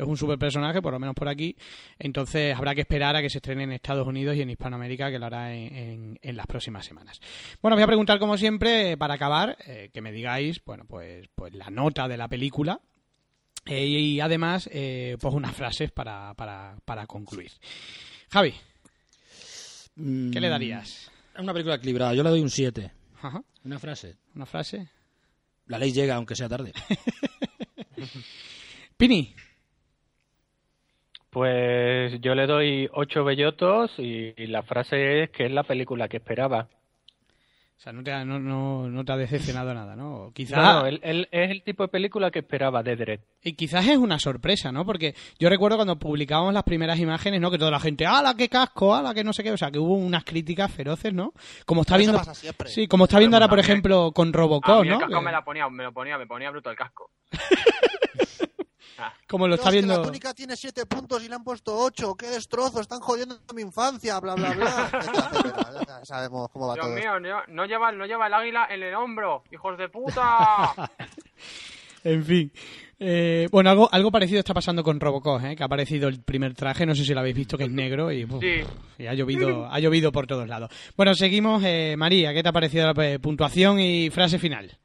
es 0.00 0.06
un 0.08 0.16
super 0.16 0.38
personaje, 0.38 0.80
por 0.82 0.92
lo 0.92 0.98
menos 0.98 1.14
por 1.14 1.28
aquí. 1.28 1.56
Entonces 1.98 2.56
habrá 2.56 2.74
que 2.74 2.82
esperar 2.82 3.16
a 3.16 3.22
que 3.22 3.30
se 3.30 3.38
estrene 3.38 3.64
en 3.64 3.72
Estados 3.72 4.06
Unidos 4.06 4.36
y 4.36 4.42
en 4.42 4.50
Hispanoamérica, 4.50 5.10
que 5.10 5.18
lo 5.18 5.26
hará 5.26 5.54
en, 5.54 5.74
en- 5.76 6.18
en 6.22 6.36
las 6.36 6.46
próximas 6.46 6.84
semanas. 6.86 7.20
Bueno, 7.62 7.76
voy 7.76 7.84
a 7.84 7.86
preguntar 7.86 8.18
como 8.18 8.36
siempre, 8.36 8.96
para 8.96 9.14
acabar, 9.14 9.56
eh, 9.66 9.90
que 9.92 10.00
me 10.00 10.12
digáis, 10.12 10.62
bueno, 10.64 10.84
pues, 10.88 11.28
pues 11.34 11.54
la 11.54 11.70
nota 11.70 12.08
de 12.08 12.16
la 12.16 12.28
película. 12.28 12.80
Eh, 13.66 13.86
y 13.86 14.20
además, 14.20 14.68
eh, 14.72 15.16
pues 15.20 15.34
unas 15.34 15.54
frases 15.54 15.92
para, 15.92 16.32
para, 16.34 16.76
para 16.86 17.06
concluir. 17.06 17.52
Javi, 18.30 18.54
¿qué 19.96 20.40
le 20.40 20.48
darías? 20.48 21.10
Es 21.34 21.40
una 21.40 21.52
película 21.52 21.76
equilibrada. 21.76 22.14
Yo 22.14 22.22
le 22.22 22.30
doy 22.30 22.40
un 22.40 22.50
7. 22.50 22.90
Ajá, 23.22 23.42
Una 23.64 23.78
frase. 23.78 24.16
una 24.34 24.46
frase. 24.46 24.88
La 25.66 25.78
ley 25.78 25.92
llega 25.92 26.16
aunque 26.16 26.34
sea 26.34 26.48
tarde. 26.48 26.72
Pini, 28.96 29.34
Pues 31.30 32.20
yo 32.20 32.34
le 32.34 32.46
doy 32.46 32.88
ocho 32.92 33.24
bellotos 33.24 33.92
y, 33.98 34.34
y 34.36 34.46
la 34.48 34.62
frase 34.62 35.22
es 35.24 35.30
que 35.30 35.46
es 35.46 35.52
la 35.52 35.62
película 35.62 36.08
que 36.08 36.16
esperaba. 36.18 36.68
O 37.80 37.82
sea, 37.82 37.94
no 37.94 38.02
te 38.02 38.12
ha, 38.12 38.26
no, 38.26 38.38
no, 38.38 38.90
no 38.90 39.04
te 39.06 39.12
ha 39.12 39.16
decepcionado 39.16 39.72
nada, 39.72 39.96
¿no? 39.96 40.32
Quizá, 40.34 40.82
No, 40.82 40.86
es 40.86 41.00
el 41.32 41.62
tipo 41.62 41.84
de 41.84 41.88
película 41.88 42.30
que 42.30 42.40
esperaba 42.40 42.82
de 42.82 42.94
Dredd. 42.94 43.20
Y 43.42 43.54
quizás 43.54 43.86
es 43.88 43.96
una 43.96 44.18
sorpresa, 44.18 44.70
¿no? 44.70 44.84
Porque 44.84 45.14
yo 45.38 45.48
recuerdo 45.48 45.78
cuando 45.78 45.98
publicábamos 45.98 46.52
las 46.52 46.64
primeras 46.64 46.98
imágenes, 46.98 47.40
¿no? 47.40 47.50
Que 47.50 47.56
toda 47.56 47.70
la 47.70 47.80
gente, 47.80 48.04
¡ala, 48.04 48.34
qué 48.36 48.50
casco! 48.50 48.94
¡ala, 48.94 49.14
que 49.14 49.24
no 49.24 49.32
sé 49.32 49.42
qué! 49.42 49.50
O 49.52 49.56
sea, 49.56 49.70
que 49.70 49.78
hubo 49.78 49.94
unas 49.94 50.24
críticas 50.24 50.70
feroces, 50.70 51.14
¿no? 51.14 51.32
Como 51.64 51.80
está 51.80 51.94
Eso 51.94 52.00
viendo... 52.00 52.18
pasa 52.18 52.34
siempre. 52.34 52.68
Sí, 52.68 52.86
como 52.86 53.04
está 53.04 53.18
viendo 53.18 53.38
ahora, 53.38 53.48
por 53.48 53.58
ejemplo, 53.58 54.12
con 54.12 54.28
A 54.28 54.32
Robocop, 54.32 54.82
mí 54.82 54.88
el 54.88 54.94
¿no? 54.94 55.00
casco 55.00 55.22
me, 55.22 55.32
la 55.32 55.42
ponía, 55.42 55.66
me 55.70 55.84
lo 55.84 55.92
ponía, 55.94 56.18
me 56.18 56.26
ponía 56.26 56.50
bruto 56.50 56.68
el 56.70 56.76
casco. 56.76 57.10
Como 59.28 59.46
lo 59.46 59.50
No, 59.50 59.54
está 59.56 59.68
es 59.68 59.74
que 59.74 59.78
viendo... 59.80 59.96
la 59.98 60.02
túnica 60.02 60.34
tiene 60.34 60.56
siete 60.56 60.86
puntos 60.86 61.22
y 61.24 61.28
le 61.28 61.34
han 61.34 61.44
puesto 61.44 61.76
ocho. 61.76 62.14
¡Qué 62.14 62.26
destrozo! 62.26 62.80
Están 62.80 63.00
jodiendo 63.00 63.38
mi 63.54 63.62
infancia, 63.62 64.18
bla, 64.20 64.34
bla, 64.34 64.50
bla. 64.52 64.90
etcétera, 65.00 65.30
etcétera. 65.32 65.70
Ya 66.00 66.04
sabemos 66.04 66.48
cómo 66.52 66.68
va 66.68 66.74
Dios 66.74 66.86
todo. 66.86 66.96
esto. 66.96 67.20
mío, 67.20 67.20
no, 67.20 67.42
no 67.48 67.64
lleva, 67.66 67.92
no 67.92 68.06
lleva 68.06 68.26
el 68.26 68.34
águila 68.34 68.66
en 68.70 68.82
el 68.82 68.94
hombro, 68.94 69.44
hijos 69.52 69.76
de 69.78 69.88
puta. 69.88 70.74
En 72.02 72.24
fin. 72.24 72.50
Eh, 72.98 73.46
bueno, 73.50 73.68
algo, 73.70 73.88
algo 73.92 74.10
parecido 74.10 74.38
está 74.40 74.54
pasando 74.54 74.82
con 74.82 74.98
Robocop, 75.00 75.42
¿eh? 75.44 75.54
que 75.56 75.62
ha 75.62 75.66
aparecido 75.66 76.08
el 76.08 76.22
primer 76.22 76.54
traje, 76.54 76.86
no 76.86 76.94
sé 76.94 77.04
si 77.04 77.12
lo 77.12 77.20
habéis 77.20 77.36
visto, 77.36 77.58
que 77.58 77.64
es 77.64 77.70
negro 77.70 78.10
y, 78.10 78.24
uf, 78.24 78.40
Sí. 78.40 78.62
y 78.98 79.06
ha, 79.06 79.12
llovido, 79.14 79.66
ha 79.70 79.78
llovido 79.80 80.10
por 80.12 80.26
todos 80.26 80.48
lados. 80.48 80.70
Bueno, 80.96 81.14
seguimos. 81.14 81.62
Eh, 81.64 81.94
María, 81.98 82.32
¿qué 82.32 82.42
te 82.42 82.48
ha 82.48 82.52
parecido 82.52 82.90
la 82.92 83.04
eh, 83.06 83.18
puntuación 83.18 83.80
y 83.80 84.08
frase 84.10 84.38
final? 84.38 84.78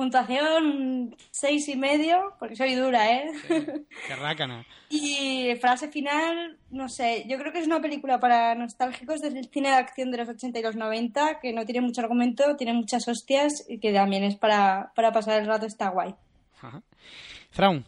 Puntuación 0.00 1.14
seis 1.30 1.68
y 1.68 1.76
medio, 1.76 2.34
porque 2.38 2.56
soy 2.56 2.74
dura, 2.74 3.12
¿eh? 3.12 3.32
Qué 4.06 4.16
rácana. 4.16 4.64
Y 4.88 5.54
frase 5.60 5.90
final, 5.90 6.56
no 6.70 6.88
sé, 6.88 7.26
yo 7.28 7.36
creo 7.36 7.52
que 7.52 7.58
es 7.58 7.66
una 7.66 7.82
película 7.82 8.18
para 8.18 8.54
nostálgicos 8.54 9.20
del 9.20 9.50
cine 9.50 9.68
de 9.68 9.74
acción 9.74 10.10
de 10.10 10.16
los 10.16 10.28
80 10.30 10.58
y 10.58 10.62
los 10.62 10.74
90, 10.74 11.40
que 11.40 11.52
no 11.52 11.66
tiene 11.66 11.82
mucho 11.82 12.00
argumento, 12.00 12.56
tiene 12.56 12.72
muchas 12.72 13.06
hostias 13.08 13.66
y 13.68 13.78
que 13.78 13.92
también 13.92 14.24
es 14.24 14.36
para, 14.36 14.90
para 14.96 15.12
pasar 15.12 15.38
el 15.38 15.46
rato, 15.46 15.66
está 15.66 15.90
guay. 15.90 16.14
Ajá. 16.62 16.82
Fraun. 17.50 17.84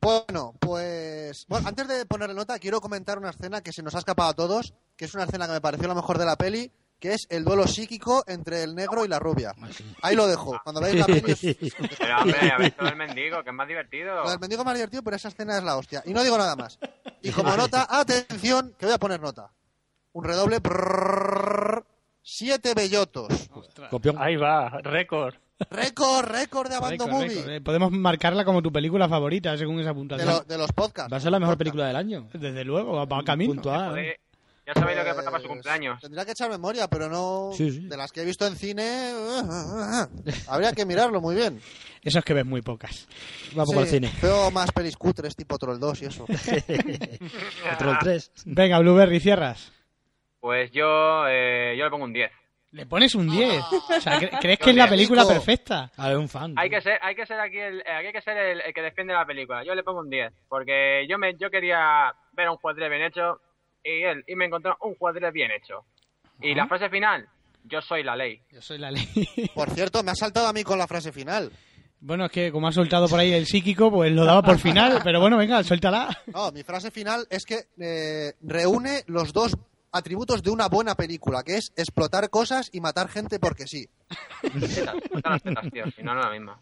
Bueno, 0.00 0.54
pues. 0.58 1.46
Bueno, 1.46 1.68
antes 1.68 1.86
de 1.86 2.04
ponerle 2.04 2.34
nota, 2.34 2.58
quiero 2.58 2.80
comentar 2.80 3.16
una 3.16 3.30
escena 3.30 3.60
que 3.60 3.72
se 3.72 3.84
nos 3.84 3.94
ha 3.94 3.98
escapado 4.00 4.30
a 4.30 4.34
todos, 4.34 4.74
que 4.96 5.04
es 5.04 5.14
una 5.14 5.22
escena 5.22 5.46
que 5.46 5.52
me 5.52 5.60
pareció 5.60 5.86
la 5.86 5.94
mejor 5.94 6.18
de 6.18 6.24
la 6.24 6.34
peli, 6.34 6.72
que 7.00 7.14
es 7.14 7.26
el 7.30 7.42
duelo 7.44 7.66
psíquico 7.66 8.22
entre 8.26 8.62
el 8.62 8.74
negro 8.74 9.04
y 9.04 9.08
la 9.08 9.18
rubia. 9.18 9.54
Ahí 10.02 10.14
lo 10.14 10.26
dejo. 10.26 10.60
Cuando 10.62 10.80
veáis 10.80 10.96
la 11.00 11.06
peli, 11.06 11.22
es- 11.32 11.74
Pero 11.98 12.18
hombre, 12.20 12.50
a 12.52 12.58
ver 12.58 12.72
todo 12.72 12.88
el 12.88 12.96
mendigo, 12.96 13.42
que 13.42 13.50
es 13.50 13.56
más 13.56 13.66
divertido. 13.66 14.22
Lo 14.22 14.30
del 14.30 14.38
mendigo 14.38 14.62
más 14.64 14.74
divertido, 14.74 15.02
pero 15.02 15.16
esa 15.16 15.28
escena 15.28 15.56
es 15.58 15.64
la 15.64 15.76
hostia. 15.76 16.02
Y 16.06 16.12
no 16.12 16.22
digo 16.22 16.36
nada 16.38 16.54
más. 16.56 16.78
Y 17.22 17.30
como 17.30 17.56
nota, 17.56 17.86
atención, 17.90 18.74
que 18.78 18.86
voy 18.86 18.94
a 18.94 18.98
poner 18.98 19.20
nota. 19.20 19.50
Un 20.12 20.24
redoble. 20.24 20.58
siete 22.22 22.74
bellotos. 22.74 23.48
Copión. 23.90 24.16
Ahí 24.18 24.36
va, 24.36 24.68
récord. 24.82 25.34
Récord, 25.70 26.24
récord 26.26 26.70
de 26.70 26.76
Abando 26.76 27.06
Movie. 27.06 27.56
Eh, 27.56 27.60
Podemos 27.60 27.90
marcarla 27.92 28.44
como 28.46 28.62
tu 28.62 28.72
película 28.72 29.08
favorita, 29.08 29.56
según 29.58 29.78
esa 29.80 29.90
De, 29.90 29.94
puntuación. 29.94 30.28
lo- 30.28 30.40
de 30.40 30.56
los 30.58 30.72
podcasts. 30.72 31.12
Va 31.12 31.18
a 31.18 31.20
ser 31.20 31.30
la 31.32 31.38
mejor 31.38 31.54
Podcast. 31.54 31.58
película 31.58 31.86
del 31.86 31.96
año. 31.96 32.28
Desde 32.32 32.64
luego, 32.64 33.06
va 33.06 33.22
camino. 33.24 33.52
¿eh? 33.54 33.62
Joder, 33.62 34.20
ya 34.74 34.80
sabéis 34.80 34.98
lo 34.98 35.04
que 35.04 35.10
pasa 35.10 35.30
para 35.30 35.38
su 35.42 35.46
Pues, 35.48 35.48
cumpleaños. 35.56 36.00
Tendría 36.00 36.24
que 36.24 36.30
echar 36.32 36.50
memoria, 36.50 36.88
pero 36.88 37.08
no. 37.08 37.50
Sí, 37.54 37.70
sí. 37.70 37.80
De 37.88 37.96
las 37.96 38.12
que 38.12 38.22
he 38.22 38.24
visto 38.24 38.46
en 38.46 38.56
cine. 38.56 39.12
habría 40.48 40.72
que 40.72 40.84
mirarlo 40.86 41.20
muy 41.20 41.34
bien. 41.36 41.60
Eso 42.02 42.18
es 42.18 42.24
que 42.24 42.32
ves 42.34 42.46
muy 42.46 42.62
pocas. 42.62 43.06
Vamos 43.54 43.70
Sí, 43.74 43.78
al 43.78 43.86
cine. 43.86 44.12
Veo 44.22 44.50
más 44.50 44.72
pelis 44.72 44.96
cutres 44.96 45.36
tipo 45.36 45.58
Troll 45.58 45.78
2 45.78 46.02
y 46.02 46.04
eso. 46.06 46.24
Troll 47.78 47.98
3. 48.00 48.32
Venga, 48.46 48.78
Blueberry, 48.78 49.20
cierras. 49.20 49.72
Pues 50.40 50.70
yo, 50.72 51.26
eh, 51.28 51.74
yo 51.78 51.84
le 51.84 51.90
pongo 51.90 52.04
un 52.04 52.12
10. 52.12 52.30
Le 52.72 52.86
pones 52.86 53.14
un 53.16 53.28
10. 53.28 53.62
O 53.96 54.00
sea, 54.00 54.18
¿cre- 54.20 54.38
¿crees 54.40 54.58
que 54.58 54.70
es 54.70 54.76
la 54.76 54.88
película 54.88 55.26
perfecta? 55.26 55.90
A 55.96 56.08
ver, 56.08 56.16
un 56.18 56.28
fan. 56.28 56.54
Hay 56.56 56.70
que 56.70 56.80
ser, 56.80 56.98
hay 57.02 57.14
que 57.14 57.26
ser 57.26 57.38
aquí 57.40 57.58
el, 57.58 57.80
eh, 57.80 57.92
aquí 57.98 58.06
hay 58.06 58.12
que 58.12 58.22
ser 58.22 58.36
el, 58.36 58.60
el 58.60 58.72
que 58.72 58.80
defiende 58.80 59.12
la 59.12 59.26
película. 59.26 59.64
Yo 59.64 59.74
le 59.74 59.82
pongo 59.82 60.00
un 60.00 60.08
10, 60.08 60.32
porque 60.48 61.04
yo 61.08 61.18
me, 61.18 61.34
yo 61.36 61.50
quería 61.50 62.14
ver 62.32 62.48
un 62.48 62.56
juez 62.56 62.76
bien 62.76 63.02
hecho 63.02 63.40
y 63.84 64.02
él 64.02 64.24
y 64.26 64.36
me 64.36 64.46
encontró 64.46 64.76
un 64.82 64.94
juez 64.94 65.14
bien 65.32 65.50
hecho. 65.50 65.84
Y 66.40 66.54
la 66.54 66.66
frase 66.66 66.88
final, 66.88 67.28
yo 67.64 67.80
soy 67.80 68.02
la 68.02 68.16
ley. 68.16 68.40
Yo 68.50 68.62
soy 68.62 68.78
la 68.78 68.90
ley. 68.90 69.06
Por 69.54 69.70
cierto, 69.70 70.02
me 70.02 70.10
ha 70.10 70.14
saltado 70.14 70.46
a 70.46 70.52
mí 70.52 70.62
con 70.64 70.78
la 70.78 70.86
frase 70.86 71.12
final. 71.12 71.52
Bueno, 72.02 72.26
es 72.26 72.32
que 72.32 72.50
como 72.50 72.66
ha 72.66 72.72
soltado 72.72 73.08
por 73.08 73.20
ahí 73.20 73.34
el 73.34 73.44
psíquico, 73.44 73.90
pues 73.90 74.10
lo 74.10 74.24
daba 74.24 74.40
por 74.40 74.58
final. 74.58 75.00
Pero 75.04 75.20
bueno, 75.20 75.36
venga, 75.36 75.62
suéltala. 75.62 76.08
No, 76.28 76.50
mi 76.50 76.62
frase 76.62 76.90
final 76.90 77.26
es 77.28 77.44
que 77.44 77.64
eh, 77.78 78.32
reúne 78.40 79.02
los 79.06 79.34
dos 79.34 79.54
atributos 79.92 80.42
de 80.42 80.48
una 80.48 80.68
buena 80.68 80.94
película, 80.94 81.42
que 81.42 81.56
es 81.56 81.72
explotar 81.76 82.30
cosas 82.30 82.70
y 82.72 82.80
matar 82.80 83.10
gente 83.10 83.38
porque 83.38 83.66
sí. 83.66 83.86
Tetas, 84.42 84.96
suelta 85.10 85.30
las 85.30 85.42
tetas, 85.42 85.70
tío, 85.70 85.84
si 85.90 86.02
no, 86.02 86.14
no 86.14 86.20
es 86.20 86.26
la 86.26 86.32
misma. 86.32 86.60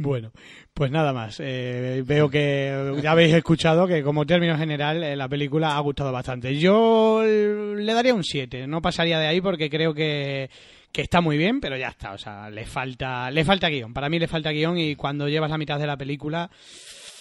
Bueno, 0.00 0.30
pues 0.72 0.92
nada 0.92 1.12
más. 1.12 1.40
Eh, 1.40 2.04
veo 2.06 2.30
que 2.30 3.00
ya 3.02 3.10
habéis 3.10 3.34
escuchado 3.34 3.88
que 3.88 4.04
como 4.04 4.24
término 4.24 4.56
general 4.56 5.02
eh, 5.02 5.16
la 5.16 5.28
película 5.28 5.76
ha 5.76 5.80
gustado 5.80 6.12
bastante. 6.12 6.56
Yo 6.56 7.20
le 7.24 7.92
daría 7.92 8.14
un 8.14 8.22
7, 8.22 8.68
no 8.68 8.80
pasaría 8.80 9.18
de 9.18 9.26
ahí 9.26 9.40
porque 9.40 9.68
creo 9.68 9.92
que, 9.92 10.50
que 10.92 11.02
está 11.02 11.20
muy 11.20 11.36
bien, 11.36 11.60
pero 11.60 11.76
ya 11.76 11.88
está. 11.88 12.12
O 12.12 12.18
sea, 12.18 12.48
le 12.48 12.64
falta, 12.64 13.28
le 13.32 13.44
falta 13.44 13.68
guion. 13.68 13.92
Para 13.92 14.08
mí 14.08 14.20
le 14.20 14.28
falta 14.28 14.52
guion 14.52 14.78
y 14.78 14.94
cuando 14.94 15.28
llevas 15.28 15.50
la 15.50 15.58
mitad 15.58 15.80
de 15.80 15.88
la 15.88 15.96
película, 15.96 16.48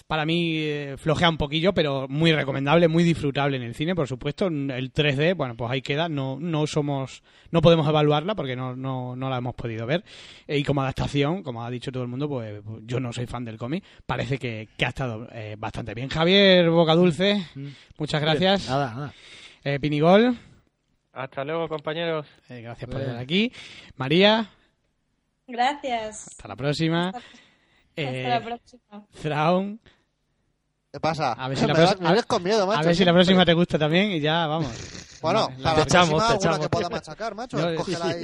para 0.08 0.26
mí 0.26 0.56
eh, 0.58 0.96
flojea 0.98 1.30
un 1.30 1.38
poquillo, 1.38 1.74
pero 1.74 2.08
muy 2.08 2.32
recomendable, 2.32 2.88
muy 2.88 3.04
disfrutable 3.04 3.58
en 3.58 3.64
el 3.64 3.76
cine, 3.76 3.94
por 3.94 4.08
supuesto. 4.08 4.48
El 4.48 4.94
3D, 4.94 5.36
bueno, 5.36 5.56
pues 5.58 5.70
ahí 5.70 5.82
queda. 5.82 6.08
No, 6.08 6.38
no 6.40 6.66
somos, 6.66 7.24
no 7.52 7.62
podemos 7.62 7.88
evaluarla 7.88 8.34
porque 8.34 8.56
no, 8.56 8.76
no, 8.76 9.16
no 9.16 9.30
la 9.30 9.38
hemos 9.38 9.54
podido 9.56 9.86
ver. 9.86 10.04
Eh, 10.48 10.58
y 10.58 10.64
como 10.64 10.82
adaptación, 10.82 11.44
como 11.44 11.64
ha 11.64 11.70
dicho 11.70 11.92
todo 11.92 12.04
el 12.04 12.10
mundo, 12.10 12.30
pues 12.30 12.62
yo 12.84 13.00
no 13.02 13.12
soy 13.12 13.26
fan 13.28 13.44
del 13.44 13.58
cómic. 13.58 13.84
Parece 14.06 14.38
que, 14.38 14.70
que 14.78 14.86
ha 14.86 14.90
estado 14.90 15.28
eh, 15.34 15.56
bastante 15.60 15.94
bien. 15.94 16.08
Javier 16.10 16.70
Bocadulce, 16.70 17.46
muchas 17.98 18.22
gracias. 18.22 18.70
Nada, 18.70 18.94
nada. 18.94 19.14
Eh, 19.64 19.80
Pinigol, 19.80 20.38
Hasta 21.12 21.44
luego, 21.44 21.68
compañeros. 21.68 22.26
eh, 22.48 22.62
gracias 22.62 22.90
por 22.90 23.02
estar 23.02 23.18
aquí. 23.18 23.52
María, 23.98 24.50
Gracias. 25.48 26.28
hasta 26.28 26.48
la 26.48 26.56
próxima. 26.56 27.08
Hasta 27.10 27.22
Eh, 27.96 28.24
la 28.30 28.44
próxima. 28.44 29.06
Thrawn, 29.22 29.80
¿Qué 30.98 31.02
pasa? 31.02 31.34
A 31.34 31.48
ver 31.48 31.58
si 31.60 31.68
la 31.68 31.74
me, 31.76 31.80
vas- 31.80 31.90
próxima- 31.92 32.10
me 32.10 32.16
ves 32.16 32.26
con 32.26 32.44
miedo, 32.44 32.66
macho. 32.66 32.80
a 32.80 32.84
ver 32.84 32.96
si 32.96 33.06
la 33.06 33.12
siempre. 33.12 33.14
próxima 33.24 33.46
te 33.46 33.54
gusta 33.54 33.78
también 33.78 34.12
y 34.14 34.20
ya 34.20 34.48
vamos. 34.48 34.72
Bueno, 35.22 35.50
La- 35.58 35.64
para 35.64 35.78
la 35.80 35.84
te 35.86 35.90
echamos, 35.90 36.10
próxima 36.10 36.28
te 36.30 36.36
echamos. 36.38 36.60
que 36.60 36.70
pueda 36.70 36.90
machacar, 36.90 37.36
macho. 37.36 37.58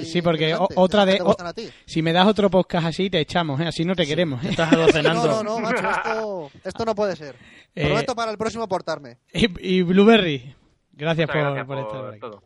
Sí, 0.05 0.21
porque 0.23 0.55
o- 0.55 0.67
otra 0.75 1.05
de-. 1.05 1.21
Si 1.85 2.01
me 2.01 2.11
das 2.13 2.25
otro 2.27 2.49
podcast 2.49 2.87
así, 2.87 3.09
te 3.11 3.19
echamos, 3.19 3.59
¿eh? 3.61 3.67
Así 3.67 3.85
no 3.85 3.93
te 3.95 4.07
queremos. 4.07 4.43
¿eh? 4.43 4.49
Estás 4.49 4.71
No, 4.71 4.79
docenando. 4.79 5.43
no, 5.43 5.43
no, 5.43 5.59
macho, 5.59 5.87
esto, 5.89 6.51
esto 6.63 6.85
no 6.85 6.95
puede 6.95 7.15
ser. 7.15 7.35
Eh, 7.75 7.85
Prometo 7.85 8.15
para 8.15 8.31
el 8.31 8.37
próximo 8.39 8.67
portarme. 8.67 9.17
Y, 9.33 9.77
y 9.77 9.81
Blueberry, 9.83 10.55
gracias, 10.93 11.27
por, 11.27 11.35
gracias 11.39 11.65
por 11.67 11.75
por, 11.77 11.85
estar 11.85 11.99
por 12.01 12.09
aquí. 12.09 12.19
todo. 12.19 12.43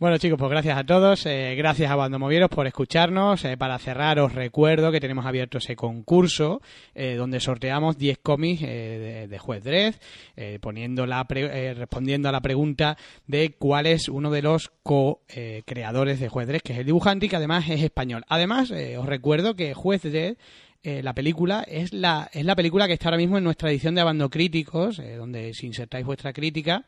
Bueno 0.00 0.18
chicos, 0.18 0.38
pues 0.38 0.50
gracias 0.50 0.76
a 0.76 0.84
todos, 0.84 1.24
eh, 1.24 1.54
gracias 1.56 1.88
a 1.88 1.94
Bandomovieros 1.94 2.50
por 2.50 2.66
escucharnos. 2.66 3.44
Eh, 3.44 3.56
para 3.56 3.78
cerrar 3.78 4.18
os 4.18 4.32
recuerdo 4.34 4.90
que 4.90 5.00
tenemos 5.00 5.24
abierto 5.24 5.58
ese 5.58 5.76
concurso 5.76 6.60
eh, 6.96 7.14
donde 7.14 7.38
sorteamos 7.38 7.96
10 7.96 8.18
cómics 8.18 8.62
eh, 8.62 8.66
de, 8.66 9.28
de 9.28 9.38
Juez 9.38 9.62
Dredd, 9.62 9.94
eh, 10.36 10.58
poniendo 10.60 11.06
la 11.06 11.24
pre- 11.26 11.74
respondiendo 11.74 12.28
a 12.28 12.32
la 12.32 12.40
pregunta 12.40 12.98
de 13.28 13.52
cuál 13.56 13.86
es 13.86 14.08
uno 14.08 14.32
de 14.32 14.42
los 14.42 14.72
co-creadores 14.82 16.18
de 16.18 16.28
Juez 16.28 16.48
Dredd, 16.48 16.62
que 16.62 16.72
es 16.72 16.80
el 16.80 16.86
dibujante 16.86 17.26
y 17.26 17.28
que 17.28 17.36
además 17.36 17.68
es 17.70 17.80
español. 17.82 18.24
Además, 18.28 18.72
os 18.72 19.06
recuerdo 19.06 19.54
que 19.54 19.74
Juez 19.74 20.02
Dredd 20.02 20.36
eh, 20.82 21.02
la 21.04 21.14
película 21.14 21.64
es 21.66 21.92
la, 21.94 22.28
es 22.32 22.44
la 22.44 22.56
película 22.56 22.88
que 22.88 22.92
está 22.94 23.08
ahora 23.08 23.16
mismo 23.18 23.38
en 23.38 23.44
nuestra 23.44 23.70
edición 23.70 23.94
de 23.94 24.00
Abando 24.02 24.28
Críticos, 24.28 25.00
donde 25.16 25.54
si 25.54 25.66
insertáis 25.66 26.04
vuestra 26.04 26.32
crítica 26.34 26.84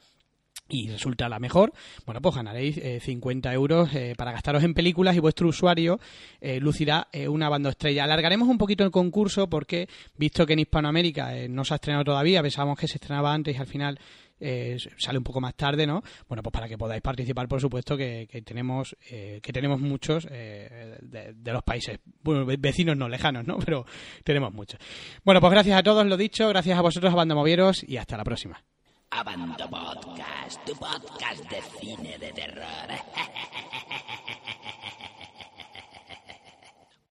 y 0.68 0.88
resulta 0.90 1.28
la 1.28 1.38
mejor, 1.38 1.72
bueno, 2.04 2.20
pues 2.20 2.34
ganaréis 2.34 2.76
eh, 2.78 2.98
50 3.00 3.52
euros 3.52 3.94
eh, 3.94 4.14
para 4.16 4.32
gastaros 4.32 4.64
en 4.64 4.74
películas 4.74 5.14
y 5.14 5.20
vuestro 5.20 5.48
usuario 5.48 6.00
eh, 6.40 6.58
lucirá 6.60 7.08
eh, 7.12 7.28
una 7.28 7.48
banda 7.48 7.70
estrella. 7.70 8.04
Alargaremos 8.04 8.48
un 8.48 8.58
poquito 8.58 8.82
el 8.84 8.90
concurso 8.90 9.48
porque, 9.48 9.88
visto 10.16 10.44
que 10.44 10.54
en 10.54 10.60
Hispanoamérica 10.60 11.32
no 11.48 11.64
se 11.64 11.74
ha 11.74 11.76
estrenado 11.76 12.04
todavía, 12.04 12.42
pensábamos 12.42 12.78
que 12.78 12.88
se 12.88 12.94
estrenaba 12.96 13.32
antes 13.32 13.54
y 13.54 13.58
al 13.58 13.66
final 13.66 13.98
eh, 14.38 14.76
sale 14.98 15.16
un 15.18 15.24
poco 15.24 15.40
más 15.40 15.54
tarde, 15.54 15.86
¿no? 15.86 16.02
Bueno, 16.28 16.42
pues 16.42 16.52
para 16.52 16.68
que 16.68 16.76
podáis 16.76 17.00
participar, 17.00 17.48
por 17.48 17.60
supuesto, 17.60 17.96
que, 17.96 18.28
tenemos 18.44 18.94
eh, 19.10 19.40
que 19.42 19.52
tenemos 19.52 19.80
muchos 19.80 20.26
eh, 20.30 20.98
de, 21.00 21.52
los 21.52 21.62
países, 21.62 22.00
bueno, 22.22 22.44
ve- 22.44 22.56
vecinos 22.58 22.96
no 22.96 23.08
lejanos, 23.08 23.46
¿no? 23.46 23.56
Pero 23.64 23.86
tenemos 24.24 24.52
muchos. 24.52 24.78
Bueno, 25.24 25.40
pues 25.40 25.52
gracias 25.52 25.78
a 25.78 25.82
todos, 25.82 26.04
lo 26.06 26.16
dicho, 26.16 26.48
gracias 26.48 26.76
a 26.78 26.82
vosotros, 26.82 27.12
a 27.12 27.16
Banda 27.16 27.34
Movieros 27.34 27.82
y 27.88 27.96
hasta 27.96 28.16
la 28.16 28.24
próxima. 28.24 28.62
Abando 29.10 29.68
Podcast, 29.68 30.58
tu 30.66 30.74
podcast 30.74 31.48
de 31.48 31.62
cine 31.78 32.18
de 32.18 32.32
terror. 32.32 32.90